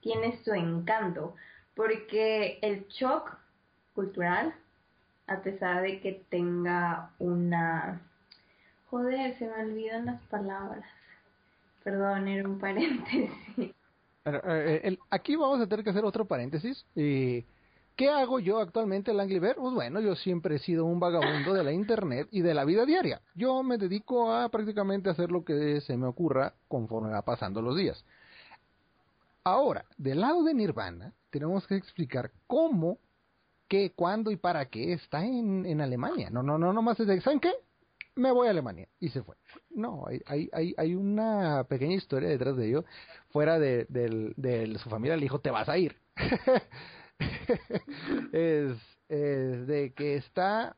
tiene 0.00 0.36
su 0.44 0.52
encanto, 0.52 1.34
porque 1.74 2.58
el 2.62 2.86
shock 2.88 3.36
cultural, 3.94 4.54
a 5.26 5.40
pesar 5.40 5.82
de 5.82 6.00
que 6.00 6.24
tenga 6.30 7.10
una... 7.18 8.00
Joder, 8.90 9.36
se 9.38 9.46
me 9.46 9.64
olvidan 9.64 10.06
las 10.06 10.22
palabras. 10.24 10.84
Perdón, 11.82 12.28
era 12.28 12.48
un 12.48 12.58
paréntesis. 12.58 13.30
Eh, 14.28 14.98
aquí 15.08 15.36
vamos 15.36 15.60
a 15.60 15.68
tener 15.68 15.84
que 15.84 15.90
hacer 15.90 16.04
otro 16.04 16.24
paréntesis. 16.24 16.84
y 16.96 17.44
¿Qué 17.96 18.10
hago 18.10 18.40
yo 18.40 18.58
actualmente, 18.58 19.14
Langley 19.14 19.38
Bear? 19.38 19.56
Pues 19.56 19.72
bueno, 19.72 20.00
yo 20.00 20.14
siempre 20.16 20.56
he 20.56 20.58
sido 20.58 20.84
un 20.84 21.00
vagabundo 21.00 21.54
de 21.54 21.64
la 21.64 21.72
internet 21.72 22.28
y 22.30 22.42
de 22.42 22.52
la 22.52 22.66
vida 22.66 22.84
diaria. 22.84 23.22
Yo 23.34 23.62
me 23.62 23.78
dedico 23.78 24.30
a 24.32 24.50
prácticamente 24.50 25.08
hacer 25.08 25.30
lo 25.30 25.44
que 25.44 25.80
se 25.80 25.96
me 25.96 26.06
ocurra 26.06 26.52
conforme 26.68 27.10
va 27.10 27.22
pasando 27.22 27.62
los 27.62 27.74
días. 27.74 28.04
Ahora, 29.44 29.86
del 29.96 30.20
lado 30.20 30.42
de 30.42 30.52
Nirvana, 30.52 31.14
tenemos 31.30 31.66
que 31.66 31.76
explicar 31.76 32.32
cómo, 32.46 32.98
qué, 33.68 33.92
cuándo 33.94 34.30
y 34.30 34.36
para 34.36 34.66
qué 34.66 34.92
está 34.92 35.24
en, 35.24 35.66
en 35.66 35.80
Alemania. 35.80 36.30
No, 36.30 36.42
no, 36.42 36.58
no, 36.58 36.72
no 36.72 36.82
más 36.82 36.98
es 37.00 37.06
de, 37.06 37.20
¿saben 37.20 37.40
qué? 37.40 37.52
Me 38.14 38.32
voy 38.32 38.48
a 38.48 38.50
Alemania. 38.50 38.88
Y 38.98 39.10
se 39.10 39.22
fue. 39.22 39.36
No, 39.70 40.06
hay, 40.06 40.22
hay, 40.26 40.48
hay, 40.52 40.74
hay 40.76 40.94
una 40.94 41.64
pequeña 41.64 41.94
historia 41.94 42.28
detrás 42.28 42.56
de 42.56 42.68
ello. 42.68 42.84
Fuera 43.28 43.58
de, 43.58 43.86
de, 43.88 44.32
de 44.36 44.78
su 44.78 44.88
familia 44.88 45.16
le 45.16 45.22
dijo, 45.22 45.40
te 45.40 45.50
vas 45.50 45.68
a 45.68 45.76
ir. 45.76 45.96
es, 48.32 48.72
es 49.08 49.66
de 49.66 49.92
que 49.94 50.16
está 50.16 50.76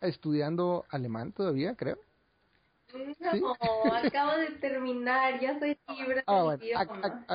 estudiando 0.00 0.86
alemán 0.90 1.32
todavía, 1.32 1.74
creo. 1.74 1.98
No, 2.94 3.54
acabo 3.94 4.38
de 4.38 4.50
terminar, 4.60 5.38
ya 5.40 5.58
soy 5.58 5.78
libre 5.88 6.24
ah, 6.26 6.56
idioma. 6.58 7.26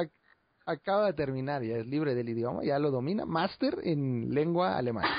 Acaba 0.65 1.07
de 1.07 1.13
terminar, 1.13 1.63
ya 1.63 1.77
es 1.77 1.87
libre 1.87 2.15
del 2.15 2.29
idioma, 2.29 2.63
ya 2.63 2.79
lo 2.79 2.91
domina, 2.91 3.25
máster 3.25 3.79
en 3.83 4.33
lengua 4.33 4.77
alemana. 4.77 5.15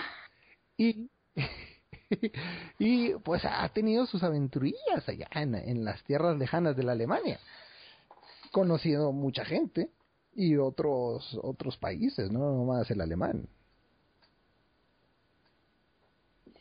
Y, 0.77 1.09
y 2.79 3.15
pues 3.17 3.45
ha 3.45 3.69
tenido 3.71 4.07
sus 4.07 4.23
aventurillas 4.23 5.09
allá 5.09 5.29
en, 5.33 5.55
en 5.55 5.85
las 5.85 6.03
tierras 6.05 6.37
lejanas 6.37 6.77
de 6.77 6.83
la 6.83 6.93
Alemania, 6.93 7.39
conocido 8.51 9.13
mucha 9.13 9.45
gente, 9.45 9.91
y 10.35 10.57
otros 10.57 11.39
otros 11.43 11.77
países, 11.77 12.31
no 12.31 12.65
más 12.65 12.91
el 12.91 13.01
alemán. 13.01 13.49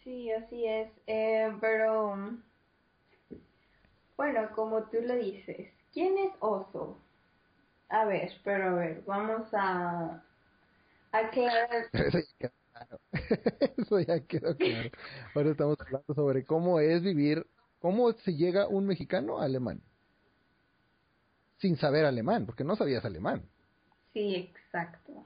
Sí, 0.03 0.31
así 0.31 0.65
es, 0.65 0.91
eh, 1.07 1.51
pero 1.61 2.17
bueno, 4.17 4.49
como 4.53 4.83
tú 4.83 4.97
lo 5.01 5.15
dices, 5.15 5.71
¿quién 5.93 6.17
es 6.17 6.31
Oso? 6.39 6.97
A 7.93 8.05
ver, 8.05 8.31
pero 8.43 8.69
a 8.69 8.73
ver, 8.73 9.03
vamos 9.05 9.53
a 9.53 10.23
aclarar. 11.11 11.69
Eso 11.93 12.09
ya 12.09 12.39
quedó 12.39 12.57
claro. 12.71 12.99
Eso 13.77 13.99
ya 13.99 14.19
quedó 14.25 14.57
claro. 14.57 14.89
Ahora 15.35 15.51
estamos 15.51 15.77
hablando 15.79 16.13
sobre 16.15 16.43
cómo 16.43 16.79
es 16.79 17.03
vivir, 17.03 17.45
cómo 17.77 18.11
se 18.13 18.33
llega 18.33 18.67
un 18.67 18.87
mexicano 18.87 19.39
a 19.39 19.45
alemán. 19.45 19.79
Sin 21.59 21.77
saber 21.77 22.05
alemán, 22.05 22.47
porque 22.47 22.63
no 22.63 22.75
sabías 22.75 23.05
alemán. 23.05 23.43
Sí, 24.11 24.37
exacto. 24.37 25.23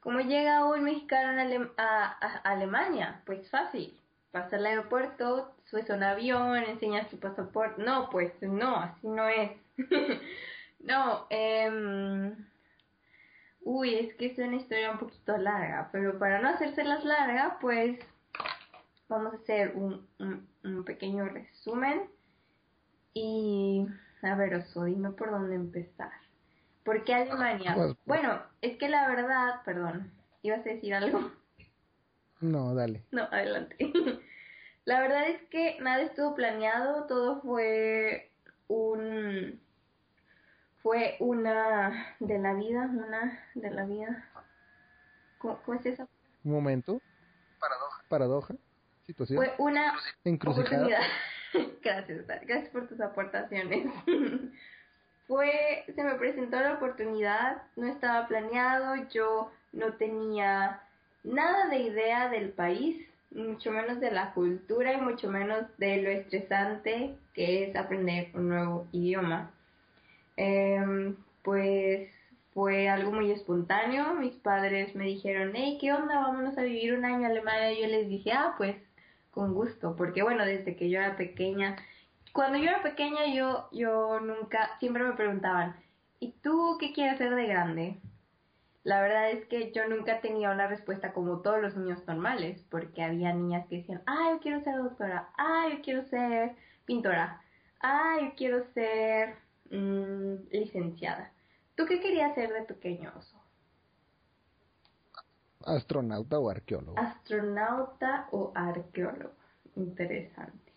¿Cómo 0.00 0.20
llega 0.20 0.64
un 0.64 0.84
mexicano 0.84 1.70
a, 1.76 2.06
Alemania? 2.44 3.20
Pues 3.26 3.50
fácil. 3.50 3.94
Pasa 4.30 4.56
al 4.56 4.64
aeropuerto, 4.64 5.54
subes 5.66 5.90
a 5.90 5.96
un 5.96 6.02
avión, 6.02 6.64
enseñas 6.64 7.10
tu 7.10 7.18
pasaporte. 7.18 7.82
No, 7.82 8.08
pues 8.08 8.32
no, 8.40 8.74
así 8.76 9.06
no 9.06 9.28
es. 9.28 9.50
no, 10.80 11.26
eh... 11.30 12.34
Uy, 13.70 13.96
es 13.96 14.14
que 14.14 14.26
es 14.26 14.38
una 14.38 14.56
historia 14.56 14.92
un 14.92 14.98
poquito 14.98 15.36
larga, 15.36 15.90
pero 15.92 16.18
para 16.18 16.40
no 16.40 16.48
hacérselas 16.48 17.04
larga, 17.04 17.58
pues 17.60 17.98
vamos 19.08 19.34
a 19.34 19.36
hacer 19.36 19.72
un, 19.74 20.08
un, 20.64 20.84
pequeño 20.84 21.26
resumen. 21.26 22.08
Y, 23.12 23.86
a 24.22 24.34
ver, 24.36 24.54
Oso, 24.54 24.84
dime 24.84 25.10
por 25.10 25.30
dónde 25.30 25.54
empezar. 25.54 26.12
¿Por 26.82 27.04
qué 27.04 27.14
Alemania? 27.14 27.74
Pues, 27.74 27.88
pues. 27.88 27.98
Bueno, 28.06 28.40
es 28.62 28.78
que 28.78 28.88
la 28.88 29.06
verdad, 29.08 29.60
perdón, 29.66 30.12
¿ibas 30.42 30.60
a 30.60 30.70
decir 30.70 30.94
algo? 30.94 31.30
No, 32.40 32.74
dale. 32.74 33.04
No, 33.10 33.24
adelante. 33.24 33.76
la 34.86 35.00
verdad 35.00 35.28
es 35.28 35.42
que 35.50 35.76
nada 35.80 36.02
estuvo 36.04 36.34
planeado, 36.34 37.06
todo 37.06 37.42
fue 37.42 38.30
un 38.68 39.60
fue 40.88 41.16
una 41.18 42.16
de 42.18 42.38
la 42.38 42.54
vida, 42.54 42.86
una 42.90 43.38
de 43.54 43.70
la 43.70 43.84
vida. 43.84 44.24
¿Cómo, 45.36 45.60
es 45.74 45.84
eso? 45.84 46.08
Un 46.44 46.52
momento. 46.52 47.02
Paradoja. 47.60 48.04
Paradoja. 48.08 48.54
Situación. 49.04 49.36
Fue 49.36 49.54
una 49.58 49.92
oportunidad. 50.24 51.02
gracias, 51.82 52.26
gracias 52.26 52.68
por 52.70 52.88
tus 52.88 52.98
aportaciones. 53.02 53.86
fue, 55.26 55.84
se 55.94 56.02
me 56.02 56.14
presentó 56.14 56.58
la 56.58 56.76
oportunidad, 56.76 57.64
no 57.76 57.86
estaba 57.86 58.26
planeado, 58.26 58.96
yo 59.10 59.52
no 59.72 59.92
tenía 59.92 60.80
nada 61.22 61.68
de 61.68 61.80
idea 61.80 62.30
del 62.30 62.48
país, 62.48 63.06
mucho 63.30 63.72
menos 63.72 64.00
de 64.00 64.10
la 64.10 64.32
cultura 64.32 64.94
y 64.94 65.00
mucho 65.02 65.28
menos 65.28 65.66
de 65.76 66.00
lo 66.00 66.08
estresante 66.08 67.14
que 67.34 67.64
es 67.64 67.76
aprender 67.76 68.30
un 68.32 68.48
nuevo 68.48 68.88
idioma. 68.92 69.52
Em, 70.38 71.16
pues 71.42 72.10
fue 72.54 72.88
algo 72.88 73.12
muy 73.12 73.30
espontáneo, 73.30 74.14
mis 74.14 74.34
padres 74.36 74.94
me 74.94 75.04
dijeron, 75.04 75.52
hey, 75.54 75.78
¿qué 75.80 75.92
onda? 75.92 76.20
Vámonos 76.20 76.56
a 76.58 76.62
vivir 76.62 76.94
un 76.94 77.04
año 77.04 77.18
en 77.18 77.24
Alemania. 77.26 77.72
Y 77.72 77.82
yo 77.82 77.88
les 77.88 78.08
dije, 78.08 78.32
ah, 78.32 78.54
pues 78.56 78.76
con 79.30 79.54
gusto, 79.54 79.94
porque 79.96 80.22
bueno, 80.22 80.44
desde 80.44 80.76
que 80.76 80.90
yo 80.90 80.98
era 80.98 81.16
pequeña 81.16 81.76
cuando 82.32 82.58
yo 82.58 82.70
era 82.70 82.82
pequeña 82.82 83.26
yo, 83.34 83.68
yo 83.72 84.20
nunca, 84.20 84.78
siempre 84.78 85.02
me 85.02 85.14
preguntaban, 85.14 85.74
¿y 86.20 86.32
tú 86.42 86.76
qué 86.78 86.92
quieres 86.92 87.18
ser 87.18 87.34
de 87.34 87.46
grande? 87.46 87.98
La 88.84 89.00
verdad 89.00 89.30
es 89.30 89.44
que 89.46 89.72
yo 89.72 89.88
nunca 89.88 90.20
tenía 90.20 90.50
una 90.50 90.68
respuesta 90.68 91.12
como 91.12 91.40
todos 91.40 91.60
los 91.60 91.76
niños 91.76 92.06
normales, 92.06 92.64
porque 92.70 93.02
había 93.02 93.32
niñas 93.32 93.66
que 93.66 93.78
decían, 93.78 94.02
ay, 94.06 94.34
yo 94.34 94.40
quiero 94.40 94.60
ser 94.60 94.76
doctora, 94.76 95.30
ay, 95.36 95.74
yo 95.74 95.82
quiero 95.82 96.02
ser 96.04 96.54
pintora, 96.84 97.42
ay, 97.80 98.26
yo 98.26 98.34
quiero 98.36 98.64
ser 98.72 99.34
mm, 99.70 100.48
licenciada. 100.50 101.32
¿Tú 101.74 101.86
qué 101.86 102.00
querías 102.00 102.34
ser 102.34 102.52
de 102.52 102.62
pequeño, 102.62 103.12
oso? 103.16 103.40
Astronauta 105.64 106.38
o 106.38 106.50
arqueólogo. 106.50 106.98
Astronauta 106.98 108.28
o 108.32 108.52
arqueólogo. 108.54 109.34
Interesante. 109.76 110.72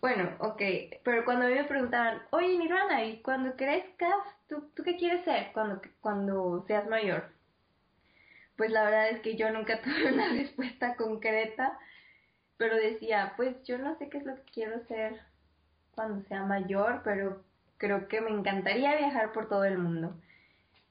Bueno, 0.00 0.30
ok, 0.38 0.62
pero 1.02 1.24
cuando 1.24 1.46
a 1.46 1.48
mí 1.48 1.54
me 1.54 1.64
preguntaban, 1.64 2.22
oye 2.30 2.56
Nirvana, 2.56 3.04
¿y 3.04 3.20
cuando 3.20 3.56
crezcas, 3.56 4.14
¿tú, 4.48 4.70
tú 4.74 4.84
qué 4.84 4.96
quieres 4.96 5.24
ser 5.24 5.50
cuando, 5.52 5.80
cuando 6.00 6.64
seas 6.66 6.88
mayor? 6.88 7.30
Pues 8.56 8.70
la 8.70 8.84
verdad 8.84 9.10
es 9.10 9.20
que 9.20 9.36
yo 9.36 9.50
nunca 9.50 9.80
tuve 9.82 10.12
una 10.12 10.28
respuesta 10.28 10.94
concreta, 10.96 11.78
pero 12.56 12.76
decía, 12.76 13.34
pues 13.36 13.62
yo 13.64 13.78
no 13.78 13.96
sé 13.96 14.08
qué 14.08 14.18
es 14.18 14.24
lo 14.24 14.36
que 14.36 14.52
quiero 14.52 14.84
ser 14.86 15.20
cuando 15.94 16.22
sea 16.28 16.44
mayor, 16.44 17.02
pero 17.02 17.42
creo 17.78 18.08
que 18.08 18.20
me 18.20 18.30
encantaría 18.30 18.96
viajar 18.96 19.32
por 19.32 19.48
todo 19.48 19.64
el 19.64 19.78
mundo. 19.78 20.14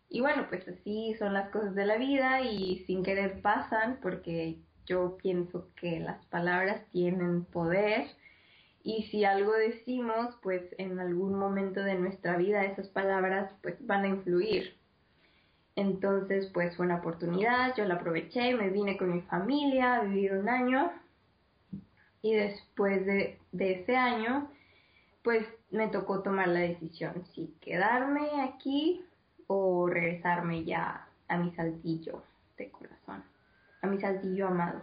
Y 0.09 0.21
bueno, 0.21 0.47
pues 0.49 0.67
así 0.67 1.15
son 1.19 1.33
las 1.33 1.49
cosas 1.49 1.75
de 1.75 1.85
la 1.85 1.97
vida 1.97 2.41
y 2.41 2.83
sin 2.87 3.03
querer 3.03 3.41
pasan 3.41 3.99
porque 4.01 4.57
yo 4.85 5.17
pienso 5.17 5.69
que 5.75 5.99
las 5.99 6.25
palabras 6.27 6.81
tienen 6.91 7.43
poder 7.43 8.07
y 8.83 9.03
si 9.03 9.25
algo 9.25 9.51
decimos, 9.51 10.33
pues 10.41 10.63
en 10.77 10.99
algún 10.99 11.37
momento 11.37 11.83
de 11.83 11.95
nuestra 11.95 12.37
vida 12.37 12.63
esas 12.63 12.87
palabras 12.87 13.51
pues 13.61 13.75
van 13.85 14.05
a 14.05 14.07
influir. 14.07 14.77
Entonces, 15.75 16.49
pues 16.53 16.75
fue 16.77 16.85
una 16.85 16.99
oportunidad, 16.99 17.75
yo 17.75 17.83
la 17.83 17.95
aproveché, 17.95 18.55
me 18.55 18.69
vine 18.69 18.97
con 18.97 19.13
mi 19.13 19.21
familia 19.21 19.95
a 19.95 20.03
vivir 20.03 20.33
un 20.33 20.47
año 20.47 20.91
y 22.21 22.33
después 22.33 23.05
de, 23.05 23.39
de 23.51 23.81
ese 23.81 23.95
año, 23.95 24.49
pues 25.27 25.45
me 25.71 25.89
tocó 25.89 26.23
tomar 26.23 26.47
la 26.47 26.61
decisión 26.61 27.25
si 27.35 27.53
quedarme 27.59 28.43
aquí 28.43 29.05
o 29.47 29.85
regresarme 29.85 30.63
ya 30.63 31.05
a 31.27 31.35
mi 31.35 31.53
saltillo 31.53 32.23
de 32.57 32.71
corazón, 32.71 33.25
a 33.81 33.87
mi 33.87 33.99
saltillo 33.99 34.47
amado. 34.47 34.81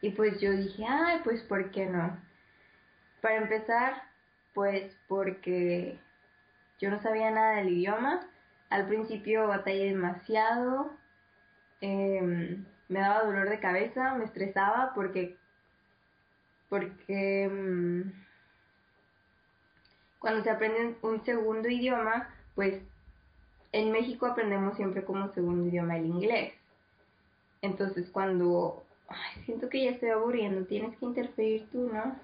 Y 0.00 0.12
pues 0.12 0.40
yo 0.40 0.52
dije, 0.52 0.86
ay, 0.88 1.20
pues 1.22 1.42
¿por 1.42 1.70
qué 1.70 1.84
no? 1.84 2.18
Para 3.20 3.36
empezar, 3.36 4.04
pues 4.54 4.96
porque 5.06 6.00
yo 6.78 6.90
no 6.90 6.98
sabía 7.02 7.30
nada 7.30 7.56
del 7.56 7.68
idioma. 7.68 8.26
Al 8.70 8.88
principio 8.88 9.48
batallé 9.48 9.90
demasiado. 9.90 10.92
Em, 11.82 12.64
me 12.88 13.00
daba 13.00 13.24
dolor 13.24 13.50
de 13.50 13.60
cabeza, 13.60 14.14
me 14.14 14.24
estresaba 14.24 14.92
porque 14.94 15.36
porque 16.70 17.44
em, 17.44 18.25
cuando 20.26 20.42
se 20.42 20.50
aprende 20.50 20.96
un 21.02 21.24
segundo 21.24 21.68
idioma, 21.68 22.28
pues 22.56 22.82
en 23.70 23.92
México 23.92 24.26
aprendemos 24.26 24.74
siempre 24.74 25.04
como 25.04 25.32
segundo 25.34 25.68
idioma 25.68 25.98
el 25.98 26.06
inglés. 26.06 26.52
Entonces 27.62 28.10
cuando 28.10 28.82
ay, 29.06 29.44
siento 29.44 29.68
que 29.68 29.84
ya 29.84 29.92
estoy 29.92 30.08
aburriendo, 30.08 30.66
tienes 30.66 30.98
que 30.98 31.04
interferir 31.04 31.68
tú, 31.70 31.88
¿no? 31.92 32.18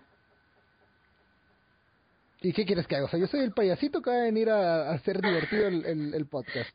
¿Y 2.40 2.52
qué 2.52 2.66
quieres 2.66 2.88
que 2.88 2.96
haga? 2.96 3.04
O 3.04 3.08
sea, 3.08 3.20
yo 3.20 3.28
soy 3.28 3.38
el 3.38 3.52
payasito 3.52 4.02
que 4.02 4.10
va 4.10 4.16
a 4.16 4.22
venir 4.22 4.50
a, 4.50 4.90
hacer 4.90 5.20
divertido 5.20 5.68
el, 5.68 6.12
el, 6.12 6.26
podcast. 6.26 6.70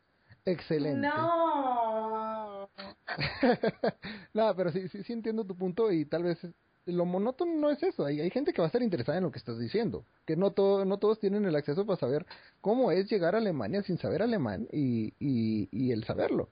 Excelente. 0.46 1.06
No. 1.10 2.70
no, 4.34 4.56
pero 4.56 4.72
sí, 4.72 4.88
sí, 4.88 5.04
sí 5.04 5.12
entiendo 5.12 5.44
tu 5.44 5.58
punto 5.58 5.92
y 5.92 6.06
tal 6.06 6.24
vez 6.24 6.40
lo 6.88 7.06
monótono 7.06 7.54
no 7.54 7.70
es 7.70 7.82
eso. 7.84 8.06
Hay, 8.06 8.20
hay 8.22 8.30
gente 8.30 8.54
que 8.54 8.62
va 8.62 8.66
a 8.66 8.70
estar 8.70 8.82
interesada 8.82 9.18
en 9.18 9.26
lo 9.26 9.32
que 9.32 9.40
estás 9.40 9.60
diciendo. 9.60 10.04
Que 10.26 10.36
no, 10.36 10.52
todo, 10.52 10.86
no 10.86 10.98
todos 10.98 11.20
tienen 11.20 11.46
el 11.46 11.56
acceso 11.56 11.86
para 11.86 12.00
saber 12.00 12.26
cómo 12.62 12.92
es 12.92 13.10
llegar 13.10 13.36
a 13.36 13.40
Alemania 13.40 13.84
sin 13.84 13.98
saber 13.98 14.22
alemán 14.22 14.68
y, 14.72 15.14
y, 15.20 15.70
y 15.72 15.92
el 15.92 16.04
saberlo. 16.04 16.50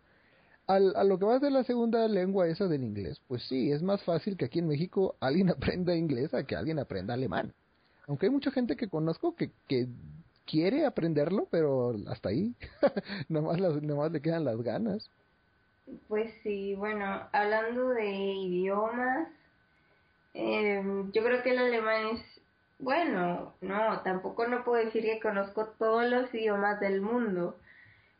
Al, 0.68 0.96
a 0.96 1.04
lo 1.04 1.20
que 1.20 1.26
vas 1.26 1.42
de 1.42 1.52
la 1.52 1.64
segunda 1.64 2.08
lengua 2.08 2.48
esa 2.48 2.68
del 2.68 2.84
inglés, 2.84 3.22
pues 3.28 3.44
sí, 3.44 3.72
es 3.72 3.84
más 3.84 4.02
fácil 4.04 4.36
que 4.36 4.46
aquí 4.46 4.60
en 4.60 4.68
México 4.68 5.16
alguien 5.22 5.50
aprenda 5.50 5.96
inglés 5.96 6.34
a 6.34 6.44
que 6.44 6.56
alguien 6.56 6.80
aprenda 6.80 7.14
alemán. 7.14 7.54
Aunque 8.08 8.28
hay 8.28 8.32
mucha 8.32 8.52
gente 8.52 8.76
que 8.76 8.88
conozco 8.88 9.36
que, 9.36 9.52
que 9.68 9.88
quiere 10.46 10.86
aprenderlo, 10.86 11.48
pero 11.50 11.96
hasta 12.08 12.30
ahí. 12.30 12.56
nomás, 13.30 13.60
las, 13.60 13.82
nomás 13.82 14.12
le 14.12 14.22
quedan 14.22 14.46
las 14.46 14.62
ganas. 14.62 15.10
Pues 16.08 16.32
sí, 16.42 16.74
bueno, 16.76 17.06
hablando 17.32 17.90
de 17.90 18.12
idiomas, 18.12 19.28
eh, 20.36 20.84
yo 21.14 21.24
creo 21.24 21.42
que 21.42 21.52
el 21.52 21.60
alemán 21.60 22.08
es, 22.14 22.42
bueno, 22.78 23.54
no, 23.62 24.02
tampoco 24.02 24.48
no 24.48 24.66
puedo 24.66 24.84
decir 24.84 25.04
que 25.04 25.22
conozco 25.22 25.68
todos 25.80 26.10
los 26.10 26.34
idiomas 26.34 26.80
del 26.82 27.00
mundo, 27.00 27.58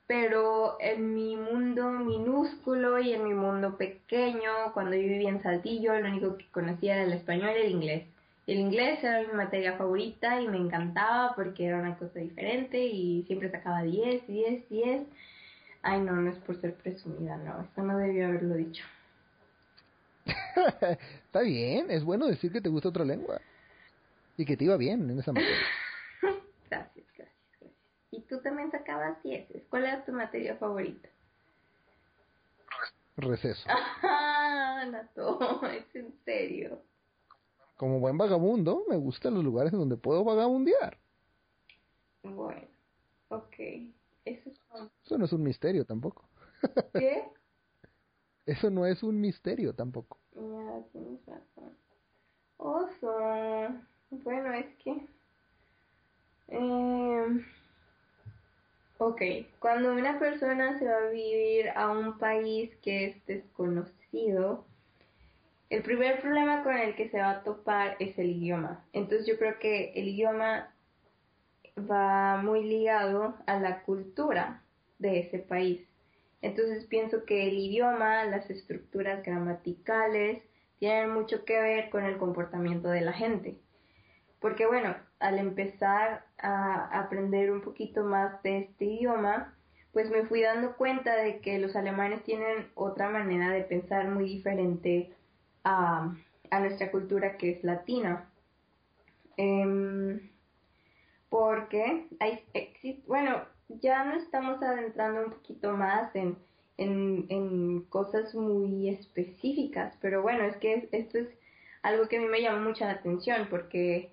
pero 0.08 0.78
en 0.80 1.14
mi 1.14 1.36
mundo 1.36 1.90
minúsculo 1.92 3.00
y 3.00 3.14
en 3.14 3.26
mi 3.26 3.34
mundo 3.34 3.78
pequeño, 3.78 4.72
cuando 4.74 4.96
yo 4.96 5.02
vivía 5.02 5.30
en 5.30 5.44
Saltillo, 5.44 6.00
lo 6.00 6.08
único 6.08 6.38
que 6.38 6.48
conocía 6.52 6.96
era 6.96 7.04
el 7.04 7.14
español 7.14 7.52
y 7.58 7.62
el 7.66 7.72
inglés. 7.72 8.08
El 8.48 8.60
inglés 8.60 9.04
era 9.04 9.22
mi 9.22 9.34
materia 9.34 9.76
favorita 9.76 10.40
y 10.40 10.48
me 10.48 10.58
encantaba 10.58 11.34
porque 11.36 11.66
era 11.66 11.80
una 11.80 11.98
cosa 11.98 12.20
diferente 12.20 12.78
y 12.78 13.24
siempre 13.24 13.50
sacaba 13.52 13.82
10, 13.82 14.28
10, 14.28 14.70
10. 14.70 15.02
Ay, 15.82 16.00
no, 16.00 16.14
no 16.14 16.32
es 16.32 16.38
por 16.40 16.56
ser 16.62 16.76
presumida, 16.76 17.36
no, 17.38 17.62
eso 17.62 17.84
no 17.84 17.98
debió 17.98 18.28
haberlo 18.28 18.56
dicho. 18.56 18.86
Está 21.26 21.42
bien, 21.42 21.92
es 21.92 22.04
bueno 22.04 22.28
decir 22.28 22.52
que 22.52 22.62
te 22.62 22.70
gusta 22.70 22.90
otra 22.90 23.06
lengua 23.06 23.40
y 24.38 24.46
que 24.46 24.58
te 24.58 24.66
iba 24.66 24.78
bien 24.78 25.10
en 25.10 25.20
esa 25.20 25.32
materia. 25.32 25.56
gracias, 26.70 27.06
gracias, 27.16 27.48
gracias. 27.60 27.80
Y 28.12 28.22
tú 28.22 28.42
también 28.42 28.72
sacabas 28.72 29.22
10. 29.24 29.48
¿Cuál 29.70 29.86
era 29.86 30.06
tu 30.06 30.12
materia 30.12 30.56
favorita? 30.58 31.10
Receso. 33.18 33.68
Ah, 33.70 34.86
no, 35.16 35.68
es 35.72 35.96
en 35.96 36.14
serio 36.26 36.82
como 37.78 38.00
buen 38.00 38.18
vagabundo, 38.18 38.84
me 38.88 38.96
gustan 38.98 39.34
los 39.34 39.44
lugares 39.44 39.74
en 39.74 39.80
donde 39.80 39.98
puedo 39.98 40.24
vagabundear. 40.24 40.98
Bueno, 42.24 42.68
ok. 43.30 43.56
Eso, 44.24 44.50
Eso 45.06 45.18
no 45.18 45.26
es 45.26 45.34
un 45.34 45.44
misterio 45.44 45.86
tampoco. 45.86 46.28
¿Qué? 46.94 47.30
Eso 48.46 48.70
no 48.70 48.86
es 48.86 49.02
un 49.04 49.20
misterio 49.20 49.74
tampoco. 49.74 50.18
Ya, 50.36 50.84
tienes 50.92 51.20
razón. 51.26 51.78
Oso. 52.58 53.18
Bueno, 54.12 54.54
es 54.54 54.68
que... 54.84 55.08
Eh, 56.48 57.46
ok, 59.00 59.22
cuando 59.60 59.94
una 59.94 60.20
persona 60.20 60.78
se 60.78 60.86
va 60.86 60.98
a 60.98 61.10
vivir 61.10 61.70
a 61.70 61.90
un 61.90 62.20
país 62.20 62.76
que 62.84 63.06
es 63.06 63.26
desconocido, 63.26 64.66
el 65.70 65.82
primer 65.82 66.22
problema 66.22 66.64
con 66.64 66.78
el 66.78 66.96
que 66.96 67.10
se 67.10 67.20
va 67.20 67.32
a 67.32 67.44
topar 67.44 67.98
es 68.00 68.18
el 68.20 68.30
idioma. 68.30 68.86
Entonces 68.94 69.26
yo 69.26 69.38
creo 69.40 69.58
que 69.60 69.92
el 69.96 70.10
idioma 70.10 70.72
va 71.78 72.42
muy 72.42 72.64
ligado 72.64 73.36
a 73.48 73.60
la 73.60 73.82
cultura 73.84 74.62
de 75.00 75.20
ese 75.20 75.40
país. 75.40 75.82
Entonces 76.46 76.86
pienso 76.86 77.26
que 77.26 77.48
el 77.48 77.58
idioma, 77.58 78.24
las 78.26 78.52
estructuras 78.52 79.24
gramaticales, 79.24 80.44
tienen 80.78 81.10
mucho 81.10 81.44
que 81.44 81.60
ver 81.60 81.90
con 81.90 82.06
el 82.06 82.20
comportamiento 82.20 82.90
de 82.90 83.02
la 83.02 83.14
gente. 83.14 83.58
Porque 84.40 84.68
bueno, 84.68 84.96
al 85.18 85.40
empezar 85.40 86.24
a 86.38 87.00
aprender 87.00 87.52
un 87.52 87.62
poquito 87.62 88.04
más 88.04 88.44
de 88.44 88.60
este 88.60 88.86
idioma, 88.86 89.56
pues 89.92 90.12
me 90.12 90.24
fui 90.28 90.44
dando 90.44 90.76
cuenta 90.76 91.16
de 91.16 91.40
que 91.40 91.58
los 91.58 91.76
alemanes 91.76 92.24
tienen 92.24 92.68
otra 92.76 93.10
manera 93.10 93.50
de 93.50 93.64
pensar 93.64 94.08
muy 94.10 94.26
diferente 94.26 95.16
a, 95.64 96.14
nuestra 96.60 96.92
cultura 96.92 97.38
que 97.38 97.54
es 97.54 97.64
latina. 97.64 98.30
Em, 99.36 100.30
porque 101.28 102.08
hay, 102.20 102.46
bueno, 103.08 103.42
ya 103.70 104.04
no 104.04 104.16
estamos 104.16 104.62
adentrando 104.62 105.26
un 105.26 105.32
poquito 105.32 105.74
más 105.74 106.16
en, 106.16 106.38
en, 106.78 107.82
cosas 107.90 108.36
muy 108.36 108.90
específicas, 108.90 109.98
pero 110.02 110.22
bueno, 110.22 110.44
es 110.44 110.58
que 110.58 110.90
esto 110.92 111.20
es 111.20 111.30
algo 111.82 112.08
que 112.08 112.18
a 112.18 112.22
mí 112.22 112.28
me 112.28 112.42
llama 112.42 112.68
mucha 112.68 112.86
la 112.86 112.94
atención 112.94 113.48
porque 113.50 114.12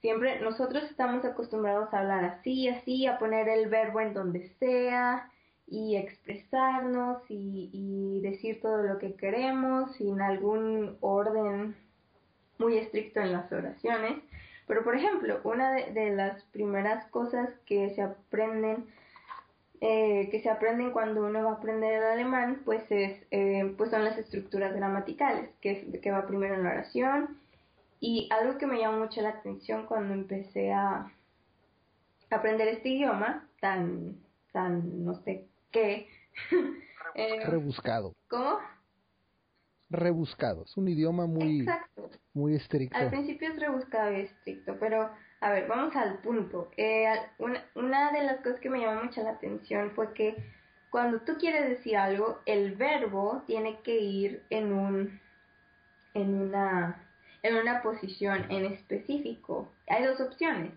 siempre 0.00 0.40
nosotros 0.40 0.84
estamos 0.84 1.24
acostumbrados 1.24 1.92
a 1.92 2.00
hablar 2.00 2.24
así, 2.24 2.68
así, 2.68 3.06
a 3.06 3.18
poner 3.18 3.48
el 3.48 3.68
verbo 3.68 4.00
en 4.00 4.14
donde 4.14 4.48
sea, 4.58 5.30
y 5.66 5.96
expresarnos 5.96 7.22
y, 7.28 8.20
decir 8.22 8.60
todo 8.60 8.82
lo 8.82 8.98
que 8.98 9.14
queremos 9.14 9.94
sin 9.96 10.20
algún 10.20 10.96
orden 11.00 11.76
muy 12.58 12.78
estricto 12.78 13.20
en 13.20 13.32
las 13.32 13.50
oraciones. 13.52 14.22
Pero 14.66 14.82
por 14.82 14.96
ejemplo, 14.96 15.40
una 15.44 15.72
de, 15.72 16.10
las 16.14 16.42
primeras 16.44 17.06
cosas 17.08 17.50
que 17.66 17.90
se 17.94 18.02
aprenden 18.02 18.86
eh, 19.80 20.28
que 20.30 20.40
se 20.40 20.48
aprenden 20.48 20.92
cuando 20.92 21.26
uno 21.26 21.44
va 21.44 21.50
a 21.50 21.54
aprender 21.54 21.94
el 21.94 22.04
alemán, 22.04 22.62
pues 22.64 22.82
es 22.90 23.22
eh, 23.30 23.74
pues 23.76 23.90
son 23.90 24.04
las 24.04 24.16
estructuras 24.16 24.74
gramaticales, 24.74 25.50
que, 25.60 25.72
es, 25.72 26.00
que 26.00 26.10
va 26.10 26.26
primero 26.26 26.54
en 26.54 26.64
la 26.64 26.70
oración. 26.70 27.38
Y 28.00 28.28
algo 28.30 28.58
que 28.58 28.66
me 28.66 28.78
llamó 28.78 28.98
mucho 28.98 29.20
la 29.20 29.30
atención 29.30 29.86
cuando 29.86 30.14
empecé 30.14 30.72
a 30.72 31.12
aprender 32.30 32.68
este 32.68 32.88
idioma 32.88 33.46
tan 33.60 34.16
tan 34.52 35.04
no 35.04 35.14
sé 35.14 35.46
que... 35.70 36.08
Eh, 37.16 37.44
rebuscado. 37.46 38.12
¿Cómo? 38.26 38.58
Rebuscado. 39.90 40.64
Es 40.64 40.76
un 40.76 40.88
idioma 40.88 41.26
muy, 41.26 41.66
muy 42.32 42.54
estricto. 42.54 42.96
Al 42.96 43.10
principio 43.10 43.48
es 43.48 43.60
rebuscado 43.60 44.12
y 44.12 44.20
estricto, 44.22 44.76
pero 44.78 45.10
a 45.40 45.50
ver, 45.50 45.68
vamos 45.68 45.94
al 45.94 46.18
punto. 46.18 46.70
Eh, 46.76 47.06
una, 47.38 47.64
una 47.74 48.12
de 48.12 48.24
las 48.24 48.38
cosas 48.38 48.60
que 48.60 48.70
me 48.70 48.80
llamó 48.80 49.04
mucho 49.04 49.22
la 49.22 49.32
atención 49.32 49.92
fue 49.92 50.12
que 50.14 50.36
cuando 50.90 51.20
tú 51.20 51.34
quieres 51.38 51.68
decir 51.68 51.96
algo, 51.96 52.38
el 52.46 52.76
verbo 52.76 53.42
tiene 53.46 53.80
que 53.82 53.98
ir 53.98 54.42
en 54.50 54.72
un 54.72 55.20
en 56.14 56.34
una 56.34 57.04
en 57.42 57.56
una 57.56 57.82
posición 57.82 58.50
en 58.50 58.64
específico. 58.66 59.70
Hay 59.86 60.04
dos 60.04 60.20
opciones 60.20 60.72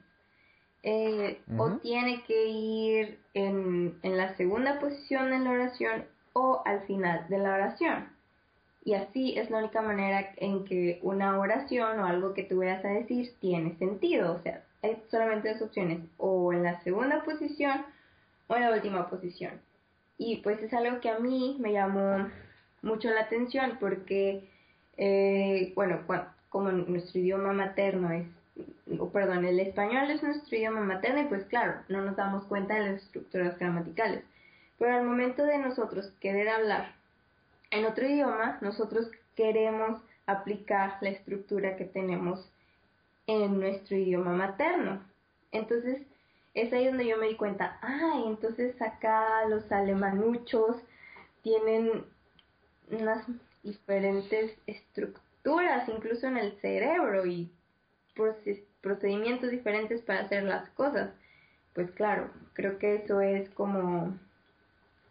eh, 0.83 1.41
o 1.57 1.77
tiene 1.77 2.23
que 2.23 2.47
ir 2.47 3.19
en, 3.33 3.97
en 4.03 4.17
la 4.17 4.35
segunda 4.35 4.79
posición 4.79 5.33
en 5.33 5.43
la 5.43 5.51
oración 5.51 6.05
o 6.33 6.61
al 6.65 6.85
final 6.85 7.27
de 7.29 7.37
la 7.37 7.53
oración. 7.53 8.16
Y 8.88 8.93
así 8.93 9.38
es 9.38 9.50
la 9.50 9.58
única 9.58 9.82
manera 9.82 10.32
en 10.38 10.63
que 10.63 11.00
una 11.02 11.38
oración 11.38 12.00
o 12.00 12.06
algo 12.06 12.34
que 12.34 12.43
tú 12.43 12.60
vayas 12.60 12.86
a 12.86 12.88
decir 12.88 13.34
tiene 13.41 13.76
sentido. 13.76 14.36
O 14.36 14.39
sea, 14.39 14.63
hay 14.82 15.04
solamente 15.12 15.52
dos 15.52 15.62
opciones, 15.62 16.00
o 16.15 16.54
en 16.54 16.63
la 16.63 16.80
segunda 16.84 17.21
posición 17.26 17.86
o 18.47 18.56
en 18.56 18.62
la 18.62 18.71
última 18.71 19.10
posición. 19.10 19.60
Y 20.17 20.38
pues 20.38 20.63
es 20.63 20.73
algo 20.73 21.02
que 21.02 21.10
a 21.10 21.19
mí 21.19 21.58
me 21.60 21.73
llamó 21.73 22.30
mucho 22.82 23.10
la 23.10 23.23
atención 23.23 23.76
porque, 23.78 24.47
eh, 24.95 25.73
bueno, 25.76 26.00
como 26.47 26.71
nuestro 26.71 27.19
idioma 27.19 27.52
materno 27.52 28.10
es 28.12 28.26
o 29.00 29.10
perdón, 29.10 29.43
el 29.43 29.60
español 29.60 30.10
es 30.12 30.23
nuestro 30.23 30.56
idioma 30.56 30.80
materno 30.80 31.23
y 31.23 31.26
pues 31.26 31.43
claro, 31.47 31.73
no 31.89 32.04
nos 32.04 32.15
damos 32.15 32.45
cuenta 32.45 32.76
de 32.76 32.91
las 32.91 33.04
estructuras 33.04 33.60
gramaticales. 33.60 34.23
Pero 34.80 34.95
al 34.95 35.04
momento 35.04 35.43
de 35.43 35.58
nosotros 35.58 36.13
querer 36.21 36.47
hablar 36.47 36.96
en 37.71 37.86
otro 37.86 38.08
idioma, 38.08 38.58
nosotros 38.62 39.10
queremos 39.36 40.01
aplicar 40.25 40.97
la 41.01 41.10
estructura 41.10 41.77
que 41.77 41.86
tenemos 41.86 42.49
en 43.27 43.60
nuestro 43.60 43.97
idioma 43.97 44.34
materno. 44.34 45.03
Entonces, 45.51 46.01
es 46.53 46.73
ahí 46.73 46.86
donde 46.86 47.06
yo 47.06 47.17
me 47.17 47.27
di 47.27 47.36
cuenta, 47.36 47.77
ah, 47.82 48.23
entonces 48.25 48.82
acá 48.82 49.45
los 49.47 49.71
alemanuchos 49.71 50.77
tienen 51.43 52.06
unas 52.89 53.25
diferentes 53.63 54.58
estructuras, 54.65 55.88
incluso 55.88 56.27
en 56.27 56.38
el 56.38 56.60
cerebro 56.60 57.25
y 57.25 57.51
procedimientos 58.82 59.51
diferentes 59.51 60.01
para 60.01 60.21
hacer 60.21 60.43
las 60.43 60.69
cosas. 60.71 61.12
Pues 61.73 61.91
claro, 61.91 62.32
creo 62.53 62.80
que 62.80 62.95
eso 62.95 63.21
es 63.21 63.49
como 63.51 64.17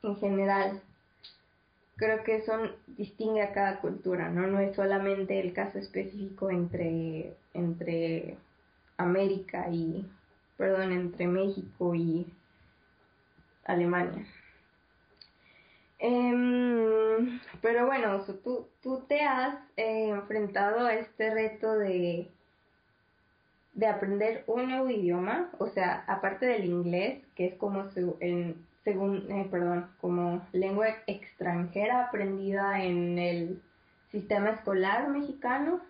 en 0.03 0.17
general. 0.17 0.83
Creo 1.97 2.23
que 2.25 2.37
eso 2.37 2.53
distingue 2.87 3.43
a 3.43 3.53
cada 3.53 3.81
cultura, 3.81 4.29
¿no? 4.29 4.47
No 4.47 4.61
es 4.61 4.77
solamente 4.77 5.41
el 5.41 5.55
caso 5.55 5.79
específico 5.79 6.51
entre, 6.51 7.35
entre 7.55 8.37
América 8.99 9.69
y, 9.71 10.07
perdón, 10.59 10.93
entre 10.93 11.27
México 11.27 11.95
y 11.95 12.27
Alemania. 13.65 14.27
Em, 15.99 17.41
pero 17.63 17.87
bueno, 17.87 18.23
tú, 18.45 18.69
tú 18.83 19.05
te 19.09 19.23
has 19.23 19.59
eh, 19.77 20.11
enfrentado 20.11 20.87
a 20.87 20.95
este 20.95 21.33
reto 21.33 21.79
de, 21.79 22.31
de 23.73 23.87
aprender 23.87 24.45
un 24.47 24.69
nuevo 24.69 24.91
idioma, 24.91 25.51
o 25.59 25.69
sea, 25.69 26.05
aparte 26.07 26.45
del 26.45 26.67
inglés, 26.67 27.25
que 27.35 27.47
es 27.47 27.55
como 27.55 27.91
su, 27.93 28.19
según, 28.87 29.29
eh, 29.33 29.49
perdón, 29.51 29.89
como 30.01 30.47
lengua 30.53 30.87
extranjera 31.09 32.07
aprendida 32.07 32.85
en 32.85 33.19
el 33.19 33.61
sistema 34.13 34.51
escolar 34.51 35.09
mexicano. 35.09 35.81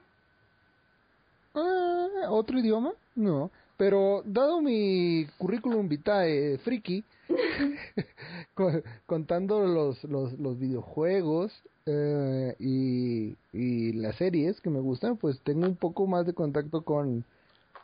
Ah, 1.54 2.30
¿Otro 2.30 2.59
idioma? 2.59 2.94
No. 3.14 3.50
Pero 3.76 4.22
dado 4.24 4.62
mi 4.62 5.26
currículum 5.37 5.87
vitae 5.87 6.56
friki, 6.64 7.04
contando 9.06 9.66
los, 9.66 10.02
los, 10.04 10.32
los 10.38 10.59
videojuegos 10.59 11.52
eh, 11.85 12.56
y, 12.59 13.37
y 13.52 13.92
las 13.92 14.16
series 14.16 14.59
que 14.62 14.70
me 14.70 14.80
gustan, 14.80 15.18
pues 15.18 15.38
tengo 15.40 15.66
un 15.66 15.76
poco 15.76 16.06
más 16.06 16.24
de 16.24 16.32
contacto 16.32 16.80
con, 16.80 17.24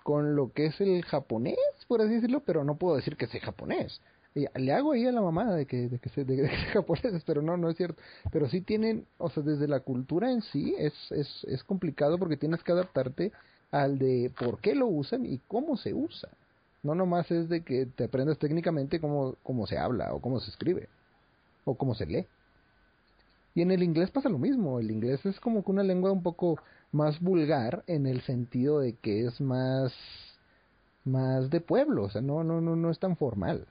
con 0.04 0.36
lo 0.36 0.50
que 0.54 0.66
es 0.66 0.80
el 0.80 1.04
japonés, 1.04 1.58
por 1.86 2.00
así 2.00 2.14
decirlo, 2.14 2.40
pero 2.40 2.64
no 2.64 2.76
puedo 2.76 2.96
decir 2.96 3.18
que 3.18 3.26
sé 3.26 3.40
japonés 3.40 4.00
le 4.34 4.72
hago 4.72 4.92
ahí 4.92 5.06
a 5.06 5.12
la 5.12 5.20
mamá 5.20 5.52
de 5.54 5.66
que, 5.66 5.88
de 5.88 5.98
que, 5.98 6.08
se, 6.10 6.24
de, 6.24 6.48
japoneses, 6.72 7.22
pero 7.24 7.42
no, 7.42 7.56
no 7.56 7.70
es 7.70 7.76
cierto. 7.76 8.00
Pero 8.30 8.48
sí 8.48 8.60
tienen, 8.60 9.06
o 9.18 9.30
sea, 9.30 9.42
desde 9.42 9.68
la 9.68 9.80
cultura 9.80 10.30
en 10.30 10.42
sí 10.42 10.74
es, 10.78 10.94
es, 11.10 11.44
es 11.44 11.62
complicado 11.64 12.18
porque 12.18 12.36
tienes 12.36 12.62
que 12.62 12.72
adaptarte 12.72 13.32
al 13.70 13.98
de 13.98 14.32
por 14.38 14.60
qué 14.60 14.74
lo 14.74 14.86
usan 14.86 15.26
y 15.26 15.38
cómo 15.48 15.76
se 15.76 15.94
usa. 15.94 16.28
No 16.82 16.94
nomás 16.94 17.30
es 17.30 17.48
de 17.48 17.62
que 17.62 17.86
te 17.86 18.04
aprendas 18.04 18.38
técnicamente 18.38 19.00
cómo, 19.00 19.36
cómo 19.42 19.66
se 19.66 19.78
habla 19.78 20.12
o 20.14 20.20
cómo 20.20 20.40
se 20.40 20.50
escribe 20.50 20.88
o 21.64 21.76
cómo 21.76 21.94
se 21.94 22.06
lee. 22.06 22.26
Y 23.54 23.62
en 23.62 23.70
el 23.70 23.82
inglés 23.82 24.10
pasa 24.10 24.28
lo 24.28 24.38
mismo. 24.38 24.80
El 24.80 24.90
inglés 24.90 25.24
es 25.26 25.38
como 25.40 25.62
que 25.62 25.70
una 25.70 25.82
lengua 25.82 26.10
un 26.10 26.22
poco 26.22 26.58
más 26.90 27.20
vulgar 27.20 27.84
en 27.86 28.06
el 28.06 28.22
sentido 28.22 28.80
de 28.80 28.94
que 28.94 29.26
es 29.26 29.40
más 29.40 29.92
más 31.04 31.50
de 31.50 31.60
pueblo, 31.60 32.04
o 32.04 32.10
sea, 32.10 32.20
no 32.20 32.44
no 32.44 32.60
no 32.60 32.76
no 32.76 32.90
es 32.90 32.98
tan 32.98 33.16
formal. 33.16 33.66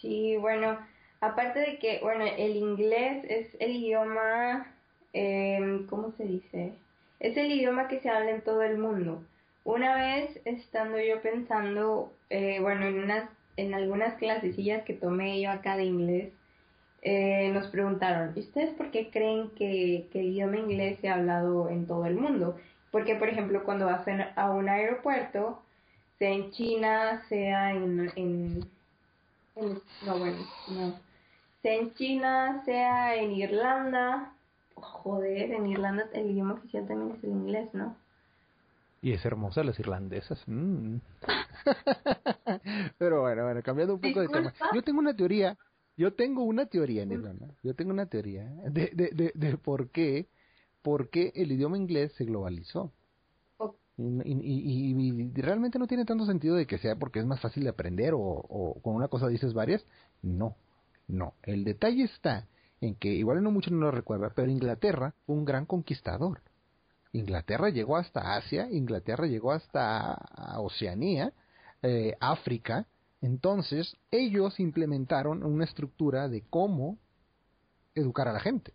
Sí, 0.00 0.36
bueno, 0.36 0.78
aparte 1.20 1.60
de 1.60 1.78
que, 1.78 2.00
bueno, 2.02 2.24
el 2.24 2.56
inglés 2.56 3.24
es 3.28 3.56
el 3.60 3.76
idioma, 3.76 4.66
eh, 5.12 5.84
¿cómo 5.88 6.12
se 6.12 6.24
dice? 6.24 6.74
Es 7.20 7.36
el 7.36 7.50
idioma 7.50 7.88
que 7.88 8.00
se 8.00 8.10
habla 8.10 8.30
en 8.30 8.42
todo 8.42 8.62
el 8.62 8.78
mundo. 8.78 9.22
Una 9.64 9.96
vez 9.96 10.40
estando 10.44 10.98
yo 11.00 11.20
pensando, 11.22 12.12
eh, 12.30 12.60
bueno, 12.60 12.86
en 12.86 12.98
unas, 13.02 13.30
en 13.56 13.74
algunas 13.74 14.14
clasecillas 14.14 14.84
que 14.84 14.94
tomé 14.94 15.40
yo 15.40 15.50
acá 15.50 15.76
de 15.76 15.84
inglés, 15.84 16.32
eh, 17.02 17.50
nos 17.52 17.68
preguntaron, 17.68 18.32
¿y 18.36 18.40
ustedes 18.40 18.70
por 18.74 18.90
qué 18.90 19.10
creen 19.10 19.50
que, 19.50 20.08
que, 20.12 20.20
el 20.20 20.26
idioma 20.26 20.58
inglés 20.58 20.98
se 21.00 21.08
ha 21.08 21.14
hablado 21.14 21.68
en 21.70 21.86
todo 21.86 22.06
el 22.06 22.16
mundo? 22.16 22.56
Porque, 22.90 23.16
por 23.16 23.28
ejemplo, 23.28 23.64
cuando 23.64 23.86
vas 23.86 24.06
a 24.36 24.50
un 24.50 24.68
aeropuerto, 24.68 25.62
sea 26.18 26.30
en 26.30 26.50
China, 26.50 27.22
sea 27.28 27.72
en 27.72 28.10
no, 30.04 30.18
bueno, 30.18 30.38
no. 30.68 31.00
Sea 31.62 31.74
en 31.74 31.94
China, 31.94 32.62
sea 32.64 33.16
en 33.16 33.32
Irlanda. 33.32 34.32
Joder, 34.74 35.52
en 35.52 35.66
Irlanda 35.66 36.08
el 36.12 36.30
idioma 36.30 36.54
oficial 36.54 36.86
también 36.86 37.16
es 37.16 37.24
el 37.24 37.30
inglés, 37.30 37.68
¿no? 37.72 37.96
Y 39.02 39.12
es 39.12 39.24
hermosa 39.24 39.62
las 39.62 39.78
irlandesas. 39.78 40.42
Mm. 40.46 40.96
Pero 42.98 43.22
bueno, 43.22 43.44
bueno, 43.44 43.62
cambiando 43.62 43.94
un 43.94 44.00
poco 44.00 44.20
de 44.20 44.28
tema. 44.28 44.52
Yo 44.74 44.82
tengo 44.82 44.98
una 44.98 45.14
teoría, 45.14 45.56
yo 45.96 46.12
tengo 46.14 46.44
una 46.44 46.66
teoría 46.66 47.02
en 47.02 47.12
Irlanda. 47.12 47.48
Yo 47.62 47.74
tengo 47.74 47.92
una 47.92 48.06
teoría 48.06 48.44
de, 48.44 48.90
de, 48.92 49.10
de, 49.12 49.32
de 49.34 49.56
por 49.58 49.90
qué, 49.90 50.28
por 50.82 51.08
qué 51.10 51.32
el 51.34 51.52
idioma 51.52 51.76
inglés 51.76 52.12
se 52.14 52.24
globalizó. 52.24 52.92
Y, 53.98 54.32
y, 54.34 55.32
realmente 55.40 55.78
no 55.78 55.86
tiene 55.86 56.04
tanto 56.04 56.26
sentido 56.26 56.56
de 56.56 56.66
que 56.66 56.78
sea 56.78 56.96
porque 56.96 57.18
es 57.18 57.24
más 57.24 57.40
fácil 57.40 57.64
de 57.64 57.70
aprender 57.70 58.12
o, 58.12 58.20
o, 58.20 58.80
con 58.82 58.94
una 58.94 59.08
cosa 59.08 59.28
dices 59.28 59.54
varias. 59.54 59.84
No, 60.22 60.56
no. 61.08 61.34
El 61.42 61.64
detalle 61.64 62.04
está 62.04 62.46
en 62.80 62.94
que, 62.96 63.08
igual 63.08 63.42
no 63.42 63.50
mucho 63.50 63.70
no 63.70 63.78
lo 63.78 63.90
recuerda, 63.90 64.32
pero 64.34 64.50
Inglaterra 64.50 65.14
fue 65.24 65.36
un 65.36 65.44
gran 65.44 65.64
conquistador. 65.64 66.42
Inglaterra 67.12 67.70
llegó 67.70 67.96
hasta 67.96 68.36
Asia, 68.36 68.70
Inglaterra 68.70 69.26
llegó 69.26 69.52
hasta 69.52 70.18
Oceanía, 70.58 71.32
eh, 71.82 72.16
África. 72.20 72.86
Entonces, 73.22 73.96
ellos 74.10 74.60
implementaron 74.60 75.42
una 75.42 75.64
estructura 75.64 76.28
de 76.28 76.42
cómo 76.50 76.98
educar 77.94 78.28
a 78.28 78.32
la 78.34 78.40
gente. 78.40 78.74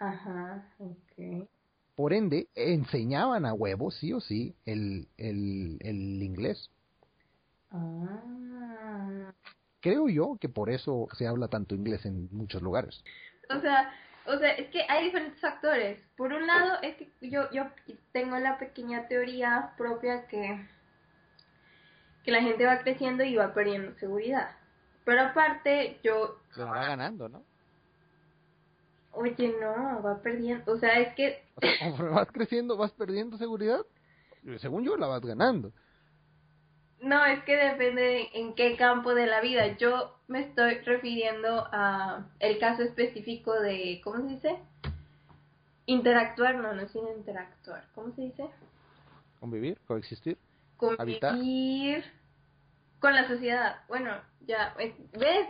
Ajá, 0.00 0.68
ok. 0.78 1.48
Por 1.98 2.12
ende, 2.12 2.46
enseñaban 2.54 3.44
a 3.44 3.52
huevo, 3.52 3.90
sí 3.90 4.12
o 4.12 4.20
sí, 4.20 4.54
el, 4.64 5.08
el, 5.16 5.78
el 5.80 6.22
inglés. 6.22 6.70
Ah. 7.72 9.32
Creo 9.80 10.08
yo 10.08 10.38
que 10.40 10.48
por 10.48 10.70
eso 10.70 11.08
se 11.14 11.26
habla 11.26 11.48
tanto 11.48 11.74
inglés 11.74 12.06
en 12.06 12.28
muchos 12.30 12.62
lugares. 12.62 13.02
O 13.50 13.60
sea, 13.60 13.92
o 14.26 14.38
sea, 14.38 14.52
es 14.52 14.68
que 14.68 14.84
hay 14.88 15.06
diferentes 15.06 15.40
factores. 15.40 15.98
Por 16.16 16.32
un 16.32 16.46
lado, 16.46 16.80
es 16.82 16.94
que 16.94 17.10
yo, 17.20 17.50
yo 17.50 17.64
tengo 18.12 18.38
la 18.38 18.58
pequeña 18.58 19.08
teoría 19.08 19.72
propia 19.76 20.28
que, 20.28 20.68
que 22.22 22.30
la 22.30 22.42
gente 22.42 22.64
va 22.64 22.78
creciendo 22.78 23.24
y 23.24 23.34
va 23.34 23.52
perdiendo 23.52 23.98
seguridad. 23.98 24.50
Pero 25.04 25.22
aparte, 25.22 25.98
yo... 26.04 26.38
Se 26.54 26.62
va 26.62 26.86
ganando, 26.86 27.28
¿no? 27.28 27.47
Oye, 29.12 29.54
no, 29.60 30.02
va 30.02 30.20
perdiendo. 30.22 30.72
O 30.72 30.78
sea, 30.78 30.98
es 31.00 31.14
que. 31.14 31.42
O 31.84 32.14
vas 32.14 32.30
creciendo, 32.32 32.76
vas 32.76 32.92
perdiendo 32.92 33.36
seguridad. 33.36 33.80
Según 34.58 34.84
yo, 34.84 34.96
la 34.96 35.06
vas 35.06 35.22
ganando. 35.22 35.72
No, 37.00 37.24
es 37.24 37.42
que 37.44 37.56
depende 37.56 38.28
en 38.34 38.54
qué 38.54 38.76
campo 38.76 39.14
de 39.14 39.26
la 39.26 39.40
vida. 39.40 39.76
Yo 39.76 40.16
me 40.26 40.40
estoy 40.40 40.78
refiriendo 40.78 41.68
a 41.70 42.26
el 42.40 42.58
caso 42.58 42.82
específico 42.82 43.52
de, 43.60 44.00
¿cómo 44.02 44.16
se 44.16 44.34
dice? 44.34 44.58
Interactuar, 45.86 46.56
no, 46.56 46.72
no 46.74 46.82
es 46.82 46.94
interactuar. 46.94 47.86
¿Cómo 47.94 48.12
se 48.14 48.22
dice? 48.22 48.46
Convivir, 49.40 49.78
coexistir. 49.86 50.36
Convivir 50.76 52.04
con 53.00 53.14
la 53.14 53.28
sociedad. 53.28 53.76
Bueno, 53.88 54.10
ya, 54.46 54.74
ves, 54.76 54.94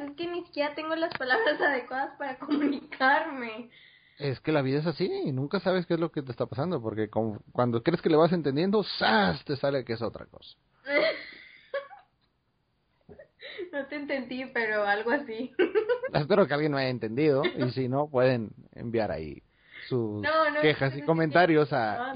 es 0.01 0.11
que 0.17 0.27
ni 0.27 0.45
siquiera 0.45 0.75
tengo 0.75 0.97
las 0.97 1.17
palabras 1.17 1.61
adecuadas 1.67 2.17
para 2.19 2.39
comunicarme. 2.39 3.71
Es 4.19 4.41
que 4.41 4.51
la 4.51 4.63
vida 4.63 4.81
es 4.81 4.87
así 4.87 5.09
y 5.25 5.31
nunca 5.31 5.61
sabes 5.61 5.87
qué 5.87 5.95
es 5.95 6.01
lo 6.01 6.11
que 6.11 6.23
te 6.23 6.33
está 6.33 6.47
pasando, 6.47 6.83
porque 6.83 7.09
cuando 7.09 7.83
crees 7.85 8.03
que 8.03 8.11
le 8.11 8.17
vas 8.17 8.33
entendiendo, 8.33 8.83
¡zas! 8.99 9.45
te 9.45 9.57
sale 9.57 9.85
que 9.85 9.93
es 9.93 10.03
otra 10.03 10.27
cosa. 10.27 10.57
no 13.73 13.87
te 13.87 13.97
entendí, 13.97 14.45
pero 14.53 14.85
algo 14.85 15.13
así. 15.13 15.55
Espero 16.13 16.49
que 16.49 16.55
alguien 16.55 16.73
me 16.73 16.81
haya 16.81 16.91
entendido 16.91 17.45
y 17.45 17.71
si 17.71 17.89
no, 17.89 18.09
pueden 18.09 18.51
enviar 18.75 19.13
ahí 19.13 19.41
sus 19.89 20.27
quejas 20.61 20.97
y 20.97 21.03
comentarios 21.03 21.73
a 21.73 22.13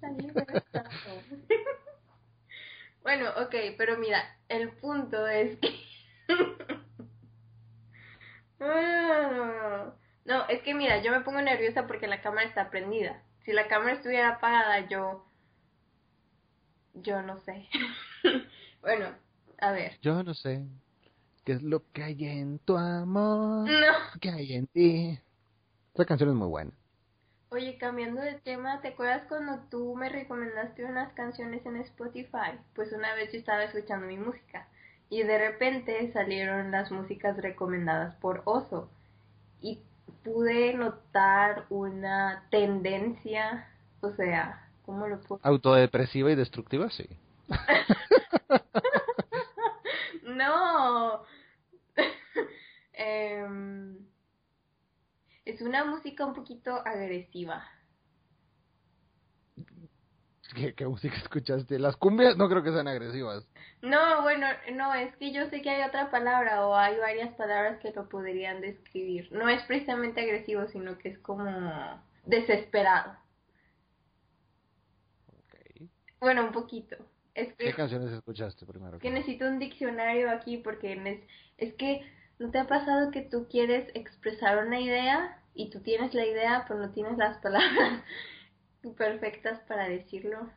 bueno, 3.02 3.30
ok, 3.36 3.54
pero 3.76 3.98
mira, 3.98 4.22
el 4.48 4.70
punto 4.70 5.26
es 5.26 5.58
que... 5.58 5.68
no, 10.24 10.48
es 10.48 10.62
que 10.62 10.74
mira, 10.74 11.02
yo 11.02 11.10
me 11.10 11.20
pongo 11.20 11.42
nerviosa 11.42 11.86
porque 11.86 12.06
la 12.06 12.20
cámara 12.20 12.46
está 12.46 12.70
prendida. 12.70 13.22
Si 13.44 13.52
la 13.52 13.68
cámara 13.68 13.92
estuviera 13.92 14.30
apagada, 14.30 14.88
yo... 14.88 15.26
Yo 16.94 17.22
no 17.22 17.38
sé. 17.38 17.68
bueno, 18.82 19.14
a 19.58 19.72
ver. 19.72 19.98
Yo 20.00 20.22
no 20.22 20.34
sé 20.34 20.66
qué 21.44 21.52
es 21.52 21.62
lo 21.62 21.82
que 21.92 22.02
hay 22.02 22.24
en 22.24 22.58
tu 22.58 22.76
amor. 22.76 23.70
No. 23.70 23.94
¿Qué 24.20 24.30
hay 24.30 24.54
en 24.54 24.66
ti? 24.66 25.18
Esa 25.94 26.04
canción 26.04 26.30
es 26.30 26.36
muy 26.36 26.48
buena. 26.48 26.72
Oye, 27.52 27.78
cambiando 27.78 28.20
de 28.20 28.34
tema, 28.34 28.80
¿te 28.80 28.88
acuerdas 28.88 29.24
cuando 29.28 29.58
tú 29.70 29.96
me 29.96 30.08
recomendaste 30.08 30.84
unas 30.84 31.12
canciones 31.14 31.66
en 31.66 31.78
Spotify? 31.78 32.52
Pues 32.76 32.92
una 32.92 33.12
vez 33.16 33.32
yo 33.32 33.40
estaba 33.40 33.64
escuchando 33.64 34.06
mi 34.06 34.16
música 34.16 34.68
y 35.08 35.24
de 35.24 35.36
repente 35.36 36.12
salieron 36.12 36.70
las 36.70 36.92
músicas 36.92 37.36
recomendadas 37.38 38.14
por 38.16 38.42
Oso 38.44 38.88
y 39.60 39.80
pude 40.22 40.74
notar 40.74 41.66
una 41.70 42.44
tendencia, 42.50 43.68
o 44.00 44.12
sea, 44.12 44.68
¿cómo 44.86 45.08
lo 45.08 45.20
puedo? 45.20 45.40
Autodepresiva 45.42 46.30
y 46.30 46.36
destructiva, 46.36 46.88
sí. 46.88 47.08
no. 50.22 51.24
eh, 52.92 53.44
es 55.50 55.60
una 55.60 55.84
música 55.84 56.24
un 56.24 56.34
poquito 56.34 56.74
agresiva. 56.86 57.64
¿Qué, 60.54 60.86
música 60.86 61.16
escuchaste? 61.16 61.78
Las 61.78 61.96
cumbias 61.96 62.36
no 62.36 62.48
creo 62.48 62.62
que 62.62 62.72
sean 62.72 62.88
agresivas. 62.88 63.46
No, 63.82 64.22
bueno, 64.22 64.46
no, 64.74 64.92
es 64.94 65.14
que 65.16 65.32
yo 65.32 65.48
sé 65.48 65.62
que 65.62 65.70
hay 65.70 65.88
otra 65.88 66.10
palabra 66.10 66.66
o 66.66 66.74
hay 66.74 66.98
varias 66.98 67.32
palabras 67.34 67.78
que 67.78 67.92
lo 67.92 68.08
podrían 68.08 68.60
describir. 68.60 69.30
No 69.32 69.48
es 69.48 69.62
precisamente 69.64 70.20
agresivo, 70.20 70.66
sino 70.68 70.98
que 70.98 71.10
es 71.10 71.18
como 71.18 71.44
desesperado. 72.24 73.16
Okay. 75.46 75.88
Bueno, 76.18 76.44
un 76.44 76.52
poquito. 76.52 76.96
Es 77.34 77.54
¿Qué 77.54 77.72
canciones 77.72 78.10
escuchaste 78.10 78.66
primero? 78.66 78.98
Que 78.98 79.10
necesito 79.10 79.46
un 79.46 79.60
diccionario 79.60 80.30
aquí 80.30 80.56
porque 80.56 81.24
es 81.58 81.74
que 81.74 82.00
¿no 82.40 82.50
te 82.50 82.58
ha 82.58 82.66
pasado 82.66 83.12
que 83.12 83.22
tú 83.22 83.46
quieres 83.48 83.88
expresar 83.94 84.66
una 84.66 84.80
idea 84.80 85.39
y 85.54 85.70
tú 85.70 85.80
tienes 85.80 86.14
la 86.14 86.26
idea 86.26 86.64
pero 86.66 86.80
no 86.80 86.90
tienes 86.90 87.16
las 87.18 87.38
palabras 87.38 88.02
perfectas 88.96 89.60
para 89.68 89.88
decirlo? 89.88 90.50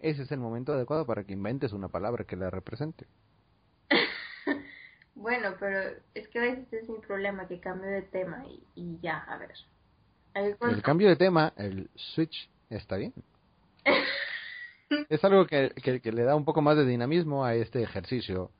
Ese 0.00 0.22
es 0.22 0.32
el 0.32 0.40
momento 0.40 0.72
adecuado 0.72 1.06
para 1.06 1.24
que 1.24 1.32
inventes 1.32 1.72
una 1.72 1.88
palabra 1.88 2.24
que 2.24 2.36
la 2.36 2.50
represente. 2.50 3.06
bueno, 5.14 5.54
pero 5.60 5.96
es 6.14 6.26
que 6.28 6.38
a 6.40 6.42
veces 6.42 6.72
es 6.72 6.88
mi 6.88 6.98
problema 6.98 7.46
que 7.46 7.60
cambio 7.60 7.88
de 7.88 8.02
tema 8.02 8.44
y, 8.74 8.98
ya, 9.00 9.18
a 9.18 9.38
ver. 9.38 9.52
El 10.34 10.82
cambio 10.82 11.08
de 11.08 11.16
tema, 11.16 11.52
el 11.56 11.88
switch, 11.94 12.50
está 12.68 12.96
bien. 12.96 13.12
es 15.08 15.22
algo 15.24 15.46
que, 15.46 15.70
que, 15.70 16.12
le 16.12 16.24
da 16.24 16.34
un 16.34 16.44
poco 16.44 16.62
más 16.62 16.76
de 16.76 16.84
dinamismo 16.84 17.44
a 17.44 17.54
este 17.54 17.82
ejercicio 17.82 18.50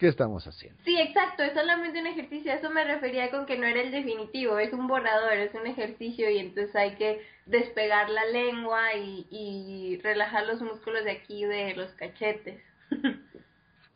¿Qué 0.00 0.08
estamos 0.08 0.46
haciendo? 0.46 0.82
Sí, 0.82 0.98
exacto, 0.98 1.42
es 1.42 1.52
solamente 1.52 2.00
un 2.00 2.06
ejercicio, 2.06 2.50
eso 2.54 2.70
me 2.70 2.84
refería 2.84 3.30
con 3.30 3.44
que 3.44 3.58
no 3.58 3.66
era 3.66 3.82
el 3.82 3.90
definitivo, 3.90 4.58
es 4.58 4.72
un 4.72 4.88
borrador, 4.88 5.34
es 5.34 5.54
un 5.54 5.66
ejercicio 5.66 6.30
y 6.30 6.38
entonces 6.38 6.74
hay 6.74 6.96
que 6.96 7.20
despegar 7.44 8.08
la 8.08 8.24
lengua 8.24 8.94
y, 8.94 9.26
y 9.30 10.00
relajar 10.02 10.46
los 10.46 10.62
músculos 10.62 11.04
de 11.04 11.10
aquí 11.10 11.44
de 11.44 11.74
los 11.74 11.90
cachetes. 11.92 12.62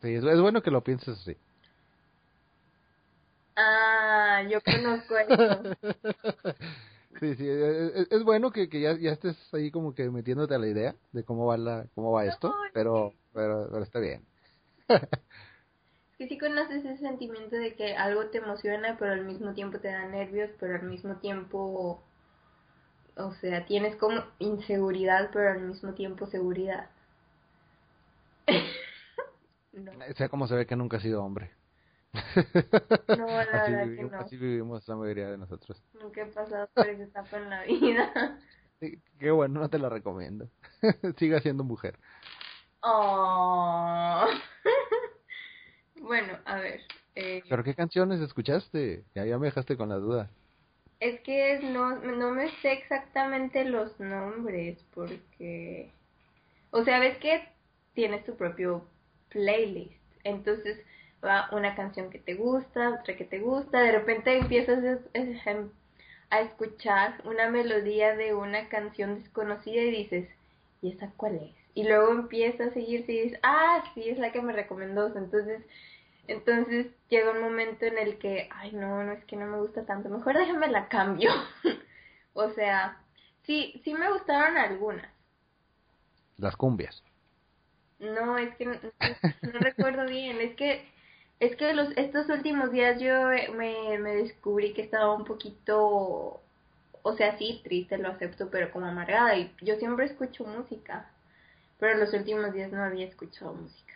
Sí, 0.01 0.13
es, 0.13 0.23
es 0.23 0.39
bueno 0.39 0.61
que 0.61 0.69
lo 0.69 0.83
pienses 0.83 1.17
así. 1.17 1.35
Ah, 3.55 4.43
yo 4.47 4.59
conozco 4.61 5.17
eso. 5.17 5.63
Sí, 7.19 7.33
sí, 7.35 7.47
es, 7.47 8.23
bueno 8.25 8.51
que, 8.51 8.67
que 8.67 8.81
ya, 8.81 8.97
ya, 8.99 9.13
estés 9.13 9.37
ahí 9.53 9.71
como 9.71 9.95
que 9.95 10.11
metiéndote 10.11 10.53
a 10.53 10.59
la 10.59 10.67
idea 10.67 10.95
de 11.13 11.23
cómo 11.23 11.45
va 11.45 11.55
la, 11.55 11.87
cómo 11.95 12.11
va 12.11 12.25
esto, 12.25 12.53
pero, 12.73 13.13
pero, 13.33 13.69
pero 13.71 13.83
está 13.83 13.99
bien. 13.99 14.27
que 16.17 16.27
sí 16.27 16.37
conoces 16.37 16.85
ese 16.85 16.97
sentimiento 16.97 17.55
de 17.55 17.75
que 17.75 17.95
algo 17.95 18.27
te 18.27 18.37
emociona, 18.37 18.97
pero 18.97 19.13
al 19.13 19.25
mismo 19.25 19.53
tiempo 19.53 19.79
te 19.79 19.89
da 19.89 20.05
nervios, 20.05 20.49
pero 20.59 20.75
al 20.75 20.83
mismo 20.83 21.17
tiempo, 21.17 22.03
o 23.15 23.31
sea, 23.33 23.65
tienes 23.65 23.95
como 23.97 24.23
inseguridad, 24.39 25.29
pero 25.33 25.51
al 25.51 25.61
mismo 25.61 25.93
tiempo 25.93 26.25
seguridad. 26.25 26.89
no. 29.73 29.91
Sea 30.15 30.29
como 30.29 30.47
se 30.47 30.55
ve 30.55 30.65
que 30.65 30.75
nunca 30.75 30.97
ha 30.97 31.01
sido 31.01 31.23
hombre. 31.23 31.51
No, 33.17 33.27
la 33.27 33.45
verdad 33.67 33.83
que 33.83 34.03
no. 34.03 34.17
Así 34.17 34.37
vivimos 34.37 34.87
la 34.87 34.95
mayoría 34.95 35.29
de 35.29 35.37
nosotros. 35.37 35.83
Nunca 36.01 36.21
he 36.21 36.25
pasado 36.27 36.69
por 36.73 36.87
esa 36.87 37.03
etapa 37.03 37.37
en 37.37 37.49
la 37.49 37.63
vida. 37.63 38.39
qué 39.19 39.31
bueno, 39.31 39.59
no 39.59 39.69
te 39.69 39.79
lo 39.79 39.89
recomiendo. 39.89 40.49
Siga 41.17 41.41
siendo 41.41 41.63
mujer. 41.63 41.99
Oh. 42.81 44.27
Bueno, 46.05 46.37
a 46.45 46.59
ver. 46.59 46.81
Eh, 47.15 47.41
¿Pero 47.49 47.63
qué 47.63 47.73
canciones 47.73 48.21
escuchaste? 48.21 49.03
Ya, 49.15 49.25
ya 49.25 49.39
me 49.39 49.47
dejaste 49.47 49.75
con 49.75 49.89
la 49.89 49.95
duda. 49.95 50.29
Es 50.99 51.19
que 51.21 51.59
no, 51.63 51.95
no 51.95 52.31
me 52.31 52.49
sé 52.61 52.73
exactamente 52.73 53.65
los 53.65 53.99
nombres 53.99 54.77
porque... 54.93 55.91
O 56.69 56.83
sea, 56.83 56.99
ves 56.99 57.17
que 57.17 57.41
tienes 57.93 58.23
tu 58.23 58.35
propio 58.35 58.85
playlist. 59.29 59.99
Entonces 60.23 60.77
va 61.23 61.49
una 61.51 61.75
canción 61.75 62.11
que 62.11 62.19
te 62.19 62.35
gusta, 62.35 62.99
otra 63.01 63.15
que 63.17 63.25
te 63.25 63.39
gusta. 63.39 63.81
De 63.81 63.91
repente 63.91 64.37
empiezas 64.37 64.99
a 66.29 66.39
escuchar 66.41 67.19
una 67.25 67.49
melodía 67.49 68.15
de 68.15 68.35
una 68.35 68.69
canción 68.69 69.15
desconocida 69.15 69.81
y 69.81 69.91
dices, 69.91 70.29
¿y 70.83 70.91
esa 70.91 71.11
cuál 71.17 71.37
es? 71.37 71.55
Y 71.73 71.83
luego 71.83 72.11
empieza 72.11 72.65
a 72.65 72.73
seguir 72.73 73.05
y 73.07 73.23
dices, 73.23 73.39
ah, 73.41 73.83
sí, 73.95 74.07
es 74.07 74.19
la 74.19 74.31
que 74.31 74.41
me 74.41 74.53
recomendó. 74.53 75.07
Entonces 75.07 75.61
entonces 76.27 76.87
llega 77.09 77.31
un 77.31 77.41
momento 77.41 77.85
en 77.85 77.97
el 77.97 78.17
que, 78.17 78.49
ay, 78.51 78.71
no, 78.73 79.03
no 79.03 79.11
es 79.11 79.23
que 79.25 79.35
no 79.35 79.45
me 79.45 79.59
gusta 79.59 79.85
tanto, 79.85 80.09
mejor 80.09 80.37
déjame 80.37 80.67
la 80.67 80.87
cambio. 80.87 81.31
o 82.33 82.49
sea, 82.51 82.97
sí, 83.43 83.81
sí 83.83 83.93
me 83.93 84.11
gustaron 84.11 84.57
algunas. 84.57 85.09
Las 86.37 86.55
cumbias. 86.55 87.01
No, 87.99 88.37
es 88.37 88.53
que 88.55 88.65
no, 88.65 88.73
recuerdo 89.53 90.05
bien, 90.05 90.41
es 90.41 90.55
que 90.55 90.85
es 91.39 91.55
que 91.55 91.73
los 91.73 91.95
estos 91.97 92.29
últimos 92.29 92.71
días 92.71 92.99
yo 92.99 93.29
me, 93.55 93.97
me 93.97 94.15
descubrí 94.15 94.73
que 94.73 94.81
estaba 94.81 95.13
un 95.13 95.25
poquito 95.25 96.41
o 97.07 97.13
sea, 97.13 97.37
sí, 97.37 97.61
triste, 97.63 97.99
lo 97.99 98.09
acepto, 98.09 98.49
pero 98.49 98.71
como 98.71 98.87
amargada 98.87 99.35
y 99.37 99.53
yo 99.61 99.75
siempre 99.75 100.05
escucho 100.05 100.43
música, 100.43 101.07
pero 101.79 101.93
en 101.93 101.99
los 101.99 102.11
últimos 102.15 102.51
días 102.51 102.71
no 102.71 102.83
había 102.83 103.05
escuchado 103.05 103.53
música. 103.53 103.93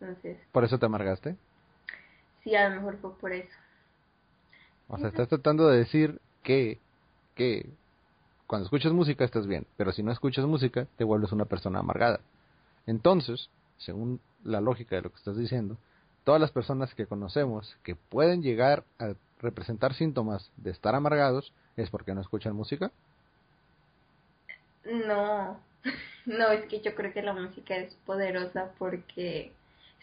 Entonces, 0.00 0.36
¿Por 0.50 0.64
eso 0.64 0.76
te 0.76 0.86
amargaste? 0.86 1.36
Sí, 2.42 2.54
a 2.54 2.68
lo 2.68 2.76
mejor 2.76 2.98
fue 2.98 3.16
por 3.18 3.32
eso. 3.32 3.54
O 4.88 4.98
sea, 4.98 5.08
estás 5.08 5.28
tratando 5.28 5.68
de 5.68 5.78
decir 5.78 6.20
que, 6.42 6.78
que 7.36 7.66
cuando 8.46 8.64
escuchas 8.64 8.92
música 8.92 9.24
estás 9.24 9.46
bien, 9.46 9.66
pero 9.76 9.92
si 9.92 10.02
no 10.02 10.10
escuchas 10.10 10.44
música 10.46 10.86
te 10.96 11.04
vuelves 11.04 11.32
una 11.32 11.44
persona 11.44 11.78
amargada. 11.78 12.20
Entonces, 12.86 13.48
según 13.78 14.20
la 14.42 14.60
lógica 14.60 14.96
de 14.96 15.02
lo 15.02 15.10
que 15.10 15.16
estás 15.16 15.36
diciendo, 15.36 15.76
todas 16.24 16.40
las 16.40 16.50
personas 16.50 16.94
que 16.94 17.06
conocemos 17.06 17.76
que 17.82 17.94
pueden 17.94 18.42
llegar 18.42 18.84
a 18.98 19.14
representar 19.40 19.94
síntomas 19.94 20.50
de 20.56 20.70
estar 20.70 20.94
amargados 20.94 21.52
es 21.76 21.90
porque 21.90 22.14
no 22.14 22.20
escuchan 22.20 22.56
música. 22.56 22.90
No, 24.84 25.60
no, 26.26 26.48
es 26.50 26.66
que 26.66 26.80
yo 26.80 26.94
creo 26.94 27.12
que 27.12 27.22
la 27.22 27.32
música 27.32 27.76
es 27.76 27.94
poderosa 28.06 28.72
porque 28.78 29.52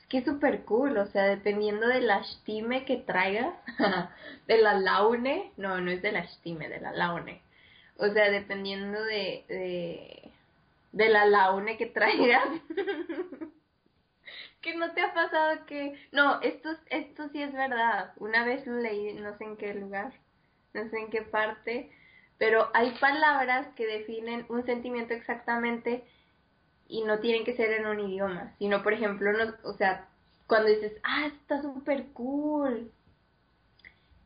que 0.09 0.19
es 0.19 0.25
súper 0.25 0.63
cool, 0.63 0.97
o 0.97 1.05
sea, 1.07 1.23
dependiendo 1.23 1.87
de 1.87 2.01
la 2.01 2.19
estime 2.19 2.85
que 2.85 2.97
traigas, 2.97 3.53
de 4.47 4.57
la 4.57 4.73
laune, 4.73 5.51
no, 5.57 5.81
no 5.81 5.91
es 5.91 6.01
de 6.01 6.11
la 6.11 6.19
estime, 6.19 6.69
de 6.69 6.79
la 6.79 6.93
laune, 6.93 7.41
o 7.97 8.07
sea, 8.07 8.29
dependiendo 8.31 9.03
de, 9.03 9.45
de, 9.49 10.31
de 10.93 11.09
la 11.09 11.25
laune 11.25 11.77
que 11.77 11.87
traigas, 11.87 12.47
que 14.61 14.75
no 14.75 14.93
te 14.93 15.01
ha 15.01 15.13
pasado 15.13 15.65
que, 15.65 15.99
no, 16.11 16.41
esto, 16.41 16.69
esto 16.89 17.29
sí 17.29 17.41
es 17.41 17.51
verdad, 17.53 18.13
una 18.17 18.45
vez 18.45 18.65
lo 18.65 18.77
leí, 18.77 19.13
no 19.13 19.37
sé 19.37 19.43
en 19.43 19.57
qué 19.57 19.73
lugar, 19.73 20.13
no 20.73 20.89
sé 20.89 20.97
en 20.99 21.09
qué 21.09 21.21
parte, 21.21 21.91
pero 22.37 22.69
hay 22.73 22.91
palabras 22.99 23.67
que 23.75 23.85
definen 23.85 24.45
un 24.49 24.65
sentimiento 24.65 25.13
exactamente 25.13 26.05
y 26.89 27.04
no 27.04 27.19
tienen 27.19 27.43
que 27.43 27.56
ser 27.56 27.71
en 27.71 27.86
un 27.86 28.00
idioma, 28.00 28.54
sino 28.58 28.84
por 28.84 28.93
ejemplo, 28.93 29.32
no, 29.34 29.54
o 29.63 29.73
sea, 29.73 30.08
cuando 30.47 30.69
dices, 30.69 30.93
ah, 31.04 31.28
está 31.28 31.62
súper 31.62 32.06
cool. 32.13 32.91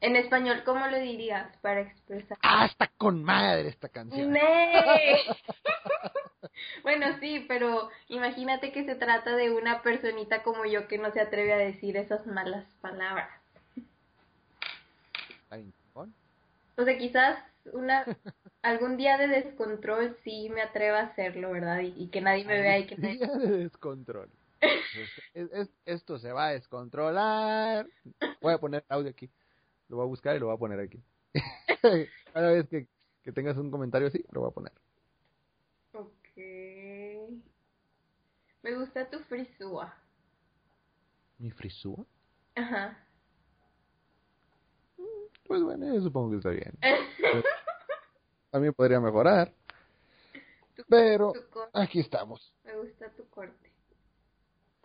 En 0.02 0.16
español, 0.16 0.64
¿cómo 0.66 0.88
lo 0.88 1.00
dirías 1.00 1.56
para 1.58 1.82
expresar? 1.82 2.38
Ah, 2.42 2.66
está 2.66 2.88
con 2.98 3.24
madre 3.24 3.70
esta 3.70 3.90
canción. 3.90 4.34
bueno, 6.84 7.06
sí, 7.20 7.46
pero 7.48 7.90
imagínate 8.08 8.72
que 8.72 8.84
se 8.84 8.96
trata 8.96 9.36
de 9.36 9.52
una 9.52 9.84
personita 9.84 10.42
como 10.42 10.66
yo 10.66 10.88
que 10.88 10.98
no 10.98 11.12
se 11.12 11.22
atreve 11.22 11.54
a 11.54 11.58
decir 11.58 11.98
esas 11.98 12.26
malas 12.26 12.66
palabras. 12.82 13.30
O 16.78 16.84
sea, 16.84 16.98
quizás 16.98 17.38
una 17.74 18.06
algún 18.62 18.98
día 18.98 19.18
de 19.18 19.28
descontrol 19.28 20.18
sí 20.24 20.50
me 20.50 20.62
atreva 20.62 21.00
a 21.00 21.04
hacerlo, 21.04 21.52
¿verdad? 21.52 21.82
Y, 21.82 22.08
que 22.10 22.22
nadie 22.22 22.46
me 22.46 22.62
vea 22.62 22.80
y 22.80 22.88
que 22.88 22.96
día 22.96 23.28
de 23.28 23.58
descontrol. 23.58 24.30
esto 25.86 26.20
se 26.20 26.32
va 26.32 26.48
a 26.48 26.52
descontrolar. 26.52 27.88
Voy 28.42 28.54
a 28.54 28.60
poner 28.60 28.86
audio 28.90 29.10
aquí. 29.10 29.30
Lo 29.88 29.98
voy 29.98 30.06
a 30.06 30.10
buscar 30.10 30.36
y 30.36 30.40
lo 30.40 30.48
voy 30.48 30.56
a 30.56 30.60
poner 30.60 30.80
aquí. 30.80 31.04
Cada 32.34 32.52
vez 32.52 32.68
que, 32.70 32.88
que 33.24 33.32
tengas 33.32 33.58
un 33.58 33.72
comentario 33.72 34.08
así, 34.08 34.24
lo 34.32 34.42
voy 34.42 34.50
a 34.50 34.54
poner. 34.54 34.72
Ok. 35.94 36.38
Me 38.64 38.76
gusta 38.76 39.10
tu 39.10 39.20
frisúa. 39.22 39.94
¿Mi 41.40 41.50
frisúa? 41.52 42.06
Ajá. 42.56 42.98
Pues 45.52 45.64
bueno, 45.64 45.94
yo 45.94 46.00
supongo 46.00 46.30
que 46.32 46.38
está 46.38 46.50
bien. 46.52 46.72
También 48.52 48.74
podría 48.74 49.02
mejorar. 49.02 49.52
Tu- 50.78 50.84
Pero 50.88 51.34
tu 51.34 51.60
aquí 51.74 52.00
estamos. 52.00 52.54
Me 52.64 52.74
gusta 52.78 53.10
tu 53.10 53.28
corte. 53.28 53.70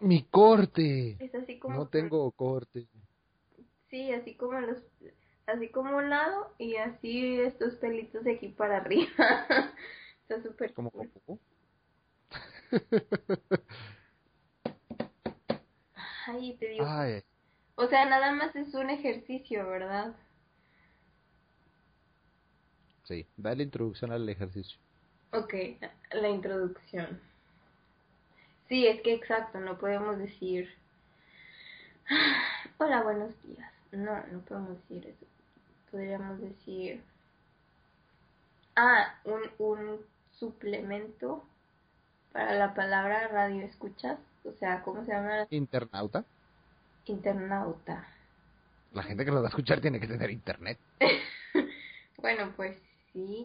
Mi 0.01 0.25
corte. 0.25 1.17
Es 1.25 1.33
así 1.37 1.61
como. 1.61 1.77
No 1.77 1.87
tengo 1.87 2.29
corte. 2.33 2.89
Sí, 3.91 4.13
así 4.13 4.35
como 4.35 4.59
los. 4.61 4.83
Así 5.47 5.69
como 5.69 5.97
un 5.99 6.11
lado 6.11 6.53
y 6.59 6.75
así 6.75 7.39
estos 7.39 7.77
pelitos 7.77 8.25
de 8.25 8.33
aquí 8.35 8.49
para 8.49 8.79
arriba. 8.79 9.07
Está 10.23 10.43
súper 10.43 10.75
Como 10.75 10.91
cool. 10.91 11.09
Goku. 11.15 11.39
Ay, 16.27 16.57
te 16.59 16.71
digo. 16.71 16.85
Ay, 16.89 17.23
O 17.77 17.87
sea, 17.87 18.05
nada 18.07 18.33
más 18.33 18.57
es 18.57 18.75
un 18.75 18.91
ejercicio, 18.91 19.65
¿verdad? 19.69 20.17
Sí, 23.07 23.27
dale 23.37 23.63
introducción 23.63 24.13
al 24.13 24.29
ejercicio. 24.29 24.79
Ok, 25.33 25.55
la 26.13 26.29
introducción. 26.29 27.21
Sí, 28.69 28.87
es 28.87 29.01
que 29.03 29.15
exacto, 29.15 29.61
no 29.61 29.79
podemos 29.79 30.19
decir. 30.19 30.69
Hola, 32.79 33.03
buenos 33.03 33.31
días. 33.45 33.73
No, 33.93 34.25
no 34.27 34.41
podemos 34.41 34.77
decir 34.83 35.07
eso. 35.07 35.27
Podríamos 35.91 36.41
decir. 36.41 37.03
Ah, 38.75 39.19
un, 39.25 39.43
un 39.59 40.01
suplemento 40.33 41.45
para 42.33 42.55
la 42.55 42.75
palabra 42.75 43.29
radio 43.29 43.63
escuchas. 43.63 44.19
O 44.45 44.53
sea, 44.53 44.83
¿cómo 44.83 45.05
se 45.05 45.13
llama? 45.13 45.47
Internauta. 45.51 46.25
Internauta. 47.07 48.07
La 48.93 49.03
gente 49.03 49.25
que 49.25 49.31
lo 49.31 49.41
va 49.41 49.47
a 49.47 49.51
escuchar 49.51 49.81
tiene 49.81 50.01
que 50.01 50.07
tener 50.07 50.31
internet. 50.31 50.79
Bueno, 52.19 52.53
pues 52.57 52.77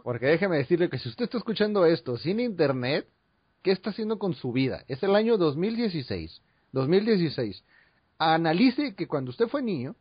Porque 0.04 0.26
déjeme 0.26 0.58
decirle 0.58 0.90
que 0.90 1.00
si 1.00 1.10
usted 1.10 1.26
está 1.26 1.38
escuchando 1.38 1.86
esto 1.86 2.18
sin 2.18 2.40
internet, 2.40 3.08
¿qué 3.62 3.72
está 3.72 3.92
haciendo 3.92 4.20
con 4.20 4.34
su 4.34 4.52
vida? 4.52 4.84
Es 4.88 5.02
el 5.04 5.16
año 5.16 5.38
2016. 5.38 6.42
2016. 6.72 7.64
Analice 8.18 8.96
que 8.96 9.08
cuando 9.08 9.32
usted 9.32 9.48
fue 9.48 9.62
niño, 9.62 9.96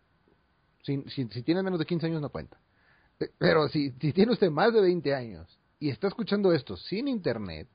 si, 0.83 1.25
tiene 1.43 1.63
menos 1.63 1.79
de 1.79 1.87
15 1.87 2.07
años 2.07 2.23
no 2.23 2.31
cuenta, 2.31 2.59
Eh, 3.21 3.31
pero 3.39 3.69
si, 3.69 3.91
tiene 3.91 4.33
usted 4.33 4.51
más 4.51 4.73
de 4.73 4.81
20 4.81 5.15
años 5.15 5.59
y 5.79 5.91
está 5.91 6.09
escuchando 6.09 6.53
esto 6.53 6.77
sin 6.77 7.07
internet, 7.07 7.69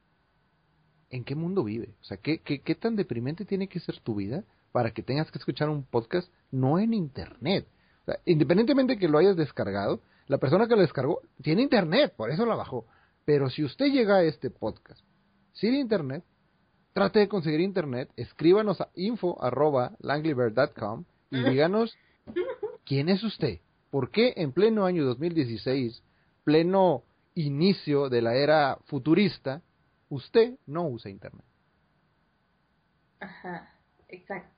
¿en 1.11 1.23
qué 1.23 1.35
mundo 1.35 1.63
vive? 1.63 1.93
O 2.01 2.03
sea, 2.03 2.17
¿qué, 2.17 2.77
tan 2.79 2.95
deprimente 2.95 3.45
tiene 3.45 3.67
que 3.67 3.79
ser 3.79 3.99
tu 3.99 4.15
vida 4.15 4.43
para 4.71 4.91
que 4.91 5.03
tengas 5.03 5.31
que 5.31 5.37
escuchar 5.37 5.69
un 5.69 5.83
podcast 5.83 6.27
no 6.51 6.79
en 6.79 6.93
internet? 6.93 7.67
Independientemente 8.25 8.97
que 8.97 9.07
lo 9.07 9.19
hayas 9.19 9.35
descargado, 9.35 10.01
la 10.27 10.37
persona 10.37 10.67
que 10.67 10.75
lo 10.75 10.81
descargó 10.81 11.21
tiene 11.41 11.61
internet, 11.61 12.13
por 12.15 12.31
eso 12.31 12.45
la 12.45 12.55
bajó. 12.55 12.85
Pero 13.25 13.49
si 13.49 13.63
usted 13.63 13.87
llega 13.87 14.17
a 14.17 14.23
este 14.23 14.49
podcast 14.49 15.01
sin 15.53 15.73
internet, 15.73 16.23
trate 16.93 17.19
de 17.19 17.27
conseguir 17.27 17.59
internet, 17.59 18.09
escríbanos 18.15 18.79
a 18.81 18.89
info.langleyberg.com 18.95 21.05
y 21.31 21.43
díganos 21.43 21.97
quién 22.85 23.09
es 23.09 23.23
usted. 23.23 23.59
¿Por 23.89 24.11
qué 24.11 24.33
en 24.37 24.51
pleno 24.51 24.85
año 24.85 25.05
2016, 25.05 26.03
pleno 26.43 27.03
inicio 27.33 28.09
de 28.09 28.21
la 28.21 28.35
era 28.35 28.77
futurista, 28.85 29.61
usted 30.09 30.57
no 30.65 30.87
usa 30.87 31.11
internet? 31.11 31.45
Ajá, 33.19 33.73
exacto. 34.07 34.54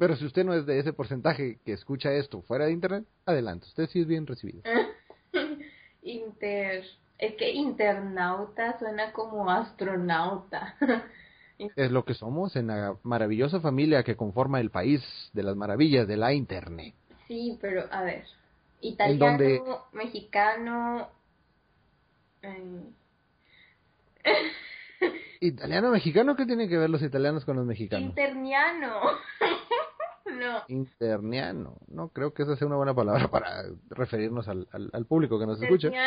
Pero 0.00 0.16
si 0.16 0.24
usted 0.24 0.46
no 0.46 0.54
es 0.54 0.64
de 0.64 0.78
ese 0.78 0.94
porcentaje 0.94 1.58
que 1.62 1.74
escucha 1.74 2.10
esto 2.14 2.40
fuera 2.40 2.64
de 2.64 2.72
internet, 2.72 3.04
adelante, 3.26 3.66
usted 3.66 3.86
sí 3.90 4.00
es 4.00 4.06
bien 4.06 4.26
recibido. 4.26 4.62
Inter. 6.02 6.86
Es 7.18 7.34
que 7.34 7.50
internauta 7.52 8.78
suena 8.78 9.12
como 9.12 9.50
astronauta. 9.50 10.74
Es 11.76 11.90
lo 11.90 12.06
que 12.06 12.14
somos 12.14 12.56
en 12.56 12.68
la 12.68 12.96
maravillosa 13.02 13.60
familia 13.60 14.02
que 14.02 14.16
conforma 14.16 14.60
el 14.60 14.70
país 14.70 15.02
de 15.34 15.42
las 15.42 15.54
maravillas 15.56 16.08
de 16.08 16.16
la 16.16 16.32
internet. 16.32 16.94
Sí, 17.28 17.58
pero 17.60 17.84
a 17.92 18.02
ver. 18.02 18.24
Italiano, 18.80 19.26
donde- 19.26 19.62
mexicano. 19.92 21.10
eh, 22.40 22.80
¿Italiano 25.40 25.90
mexicano? 25.90 26.34
¿Qué 26.34 26.46
tienen 26.46 26.70
que 26.70 26.78
ver 26.78 26.88
los 26.88 27.02
italianos 27.02 27.44
con 27.44 27.56
los 27.56 27.66
mexicanos? 27.66 28.08
interniano. 28.08 28.98
No. 30.26 30.62
Interniano. 30.68 31.76
No 31.88 32.08
creo 32.08 32.32
que 32.34 32.42
esa 32.42 32.56
sea 32.56 32.66
una 32.66 32.76
buena 32.76 32.94
palabra 32.94 33.28
para 33.28 33.64
referirnos 33.90 34.48
al, 34.48 34.68
al, 34.72 34.90
al 34.92 35.06
público 35.06 35.38
que 35.38 35.46
nos 35.46 35.62
escucha. 35.62 35.90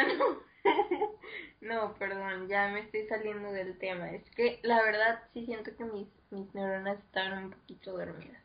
No, 1.61 1.93
perdón, 1.93 2.49
ya 2.49 2.67
me 2.67 2.81
estoy 2.81 3.07
saliendo 3.07 3.49
del 3.53 3.77
tema. 3.77 4.11
Es 4.11 4.29
que 4.31 4.59
la 4.63 4.83
verdad 4.83 5.23
sí 5.33 5.45
siento 5.45 5.73
que 5.77 5.85
mis, 5.85 6.07
mis 6.29 6.53
neuronas 6.53 6.99
están 6.99 7.45
un 7.45 7.51
poquito 7.51 7.93
dormidas. 7.97 8.41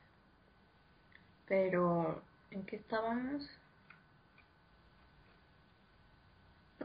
Pero, 1.49 2.23
¿en 2.53 2.65
qué 2.65 2.77
estábamos? 2.77 3.45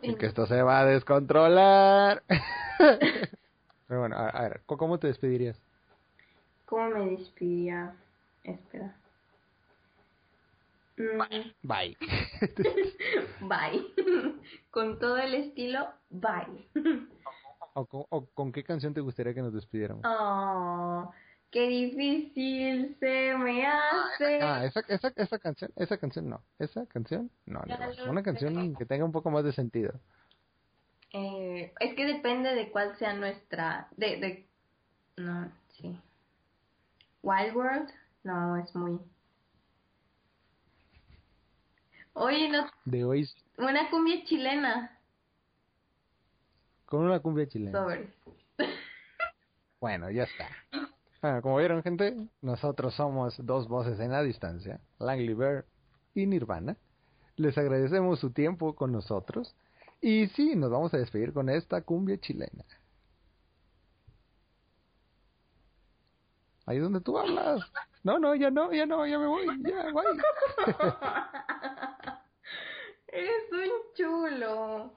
Y 0.02 0.16
que 0.16 0.26
esto 0.26 0.48
se 0.48 0.62
va 0.64 0.80
a 0.80 0.86
descontrolar. 0.86 2.24
Pero 3.88 4.00
bueno, 4.00 4.16
a, 4.18 4.30
a 4.30 4.42
ver, 4.50 4.62
¿cómo- 4.66 4.78
¿cómo 4.80 4.98
te 5.00 5.08
despedirías? 5.08 5.62
¿Cómo 6.66 6.90
me 6.90 7.12
despedía? 7.12 7.96
Espera. 8.44 8.96
Mm, 10.98 11.18
Bye. 11.64 11.98
bye. 13.42 13.86
Con 14.72 15.00
todo 15.00 15.18
el 15.18 15.34
estilo, 15.34 15.88
bye. 16.10 16.68
¿O, 17.76 17.86
con- 17.86 18.06
o 18.10 18.26
con 18.28 18.52
qué 18.52 18.64
canción 18.64 18.94
te 18.94 19.02
gustaría 19.02 19.34
que 19.34 19.42
nos 19.42 19.54
despidiéramos? 19.54 20.04
Oh, 20.06 21.12
qué 21.50 21.68
difícil 21.68 22.96
se 23.00 23.36
me 23.36 23.66
hace. 23.66 24.40
Ah, 24.42 24.64
esa, 24.66 24.82
esa, 24.88 25.12
esa 25.16 25.40
canción, 25.40 25.72
esa 25.76 25.98
canción 25.98 26.30
no. 26.30 26.44
Esa 26.60 26.86
canción, 26.86 27.32
no. 27.48 27.62
Una 28.08 28.22
canción 28.22 28.76
que 28.76 28.86
tenga 28.86 29.06
un 29.06 29.12
poco 29.12 29.32
más 29.32 29.44
de 29.44 29.54
sentido. 29.54 29.94
Eh, 31.14 31.74
es 31.80 31.94
que 31.96 32.06
depende 32.06 32.54
de 32.54 32.70
cuál 32.70 32.96
sea 32.98 33.14
nuestra. 33.14 33.88
De, 33.98 34.18
de. 34.18 34.46
No, 35.18 35.52
sí. 35.70 36.00
Wild 37.24 37.56
World, 37.56 37.90
no, 38.24 38.58
es 38.58 38.74
muy. 38.76 39.00
Oye, 42.14 42.50
no, 42.50 42.66
De 42.86 43.04
hoy, 43.04 43.28
una 43.58 43.90
cumbia 43.90 44.24
chilena. 44.26 45.00
con 46.86 47.02
una 47.02 47.20
cumbia 47.20 47.48
chilena. 47.48 47.80
Sobre. 47.80 48.14
Bueno, 49.80 50.10
ya 50.10 50.24
está. 50.24 50.48
Bueno, 51.22 51.42
como 51.42 51.58
vieron, 51.58 51.82
gente, 51.84 52.18
nosotros 52.42 52.96
somos 52.96 53.36
dos 53.46 53.70
voces 53.70 53.98
en 54.02 54.12
la 54.12 54.22
distancia, 54.24 54.82
Langley 55.00 55.34
Bear 55.34 55.64
y 56.14 56.26
Nirvana. 56.26 56.76
Les 57.38 57.58
agradecemos 57.58 58.20
su 58.20 58.32
tiempo 58.32 58.76
con 58.76 58.92
nosotros. 58.92 59.56
Y 60.02 60.28
sí, 60.36 60.54
nos 60.58 60.70
vamos 60.70 60.94
a 60.94 60.98
despedir 60.98 61.32
con 61.32 61.48
esta 61.50 61.82
cumbia 61.82 62.18
chilena. 62.20 62.66
Ahí 66.66 66.80
donde 66.80 67.02
tú 67.02 67.18
hablas. 67.18 67.62
No, 68.04 68.20
no, 68.20 68.36
ya 68.36 68.50
no, 68.50 68.72
ya 68.74 68.86
no, 68.86 69.06
ya 69.06 69.20
me 69.20 69.28
voy, 69.28 69.46
ya, 69.64 69.92
bye. 69.92 70.04
Eres 73.08 73.52
un 73.52 73.70
chulo. 73.96 74.94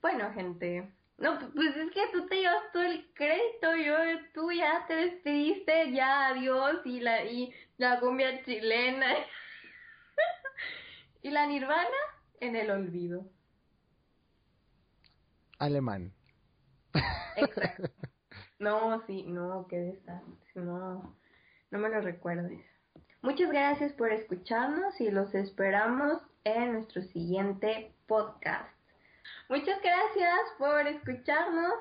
Bueno, 0.00 0.32
gente. 0.32 0.92
No, 1.18 1.38
pues 1.54 1.76
es 1.76 1.90
que 1.92 2.02
tú 2.12 2.26
te 2.26 2.36
llevas 2.36 2.70
todo 2.72 2.82
el 2.82 3.10
crédito. 3.14 3.74
Yo, 3.76 3.96
tú 4.34 4.52
ya 4.52 4.86
te 4.86 4.94
despediste, 4.94 5.92
ya 5.92 6.28
adiós. 6.28 6.80
Y 6.84 7.00
la, 7.00 7.24
y 7.24 7.52
la 7.78 7.98
cumbia 8.00 8.42
chilena. 8.44 9.14
y 11.22 11.30
la 11.30 11.46
nirvana 11.46 11.88
en 12.40 12.56
el 12.56 12.70
olvido. 12.70 13.26
Alemán. 15.58 16.12
Exacto. 17.36 17.90
No, 18.58 19.02
sí, 19.06 19.24
no, 19.24 19.66
qué 19.68 19.78
desastre. 19.78 20.50
No, 20.54 21.14
no 21.70 21.78
me 21.78 21.88
lo 21.88 22.00
recuerdes. 22.00 22.64
Muchas 23.22 23.50
gracias 23.50 23.92
por 23.92 24.12
escucharnos 24.12 25.00
y 25.00 25.10
los 25.10 25.34
esperamos 25.34 26.22
en 26.44 26.74
nuestro 26.74 27.02
siguiente 27.02 27.92
podcast. 28.06 28.70
Muchas 29.48 29.80
gracias 29.82 30.40
por 30.58 30.86
escucharnos 30.86 31.74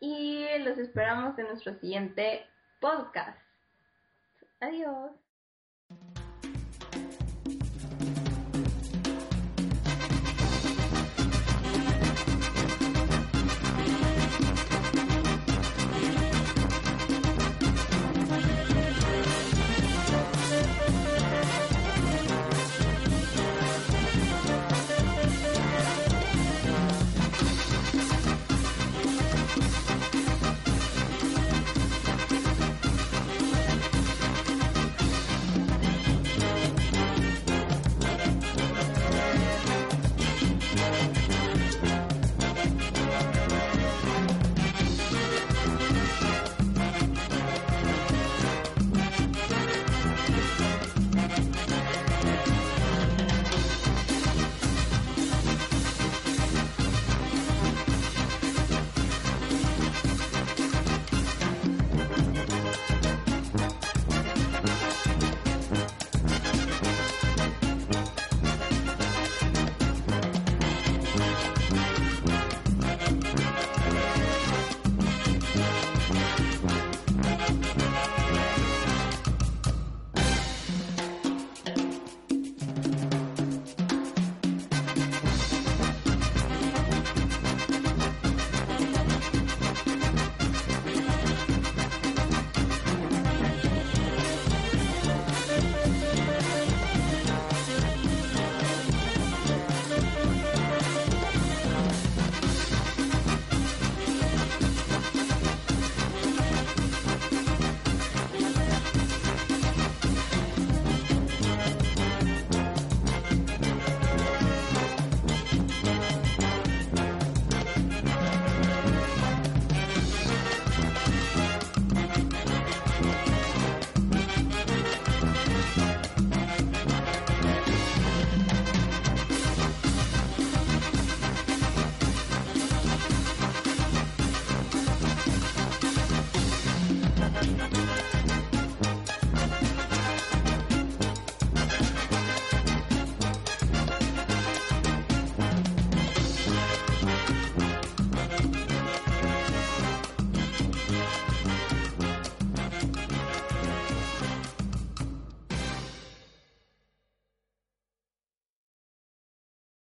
y 0.00 0.46
los 0.60 0.78
esperamos 0.78 1.38
en 1.38 1.46
nuestro 1.46 1.74
siguiente 1.74 2.46
podcast. 2.80 3.38
Adiós. 4.60 5.21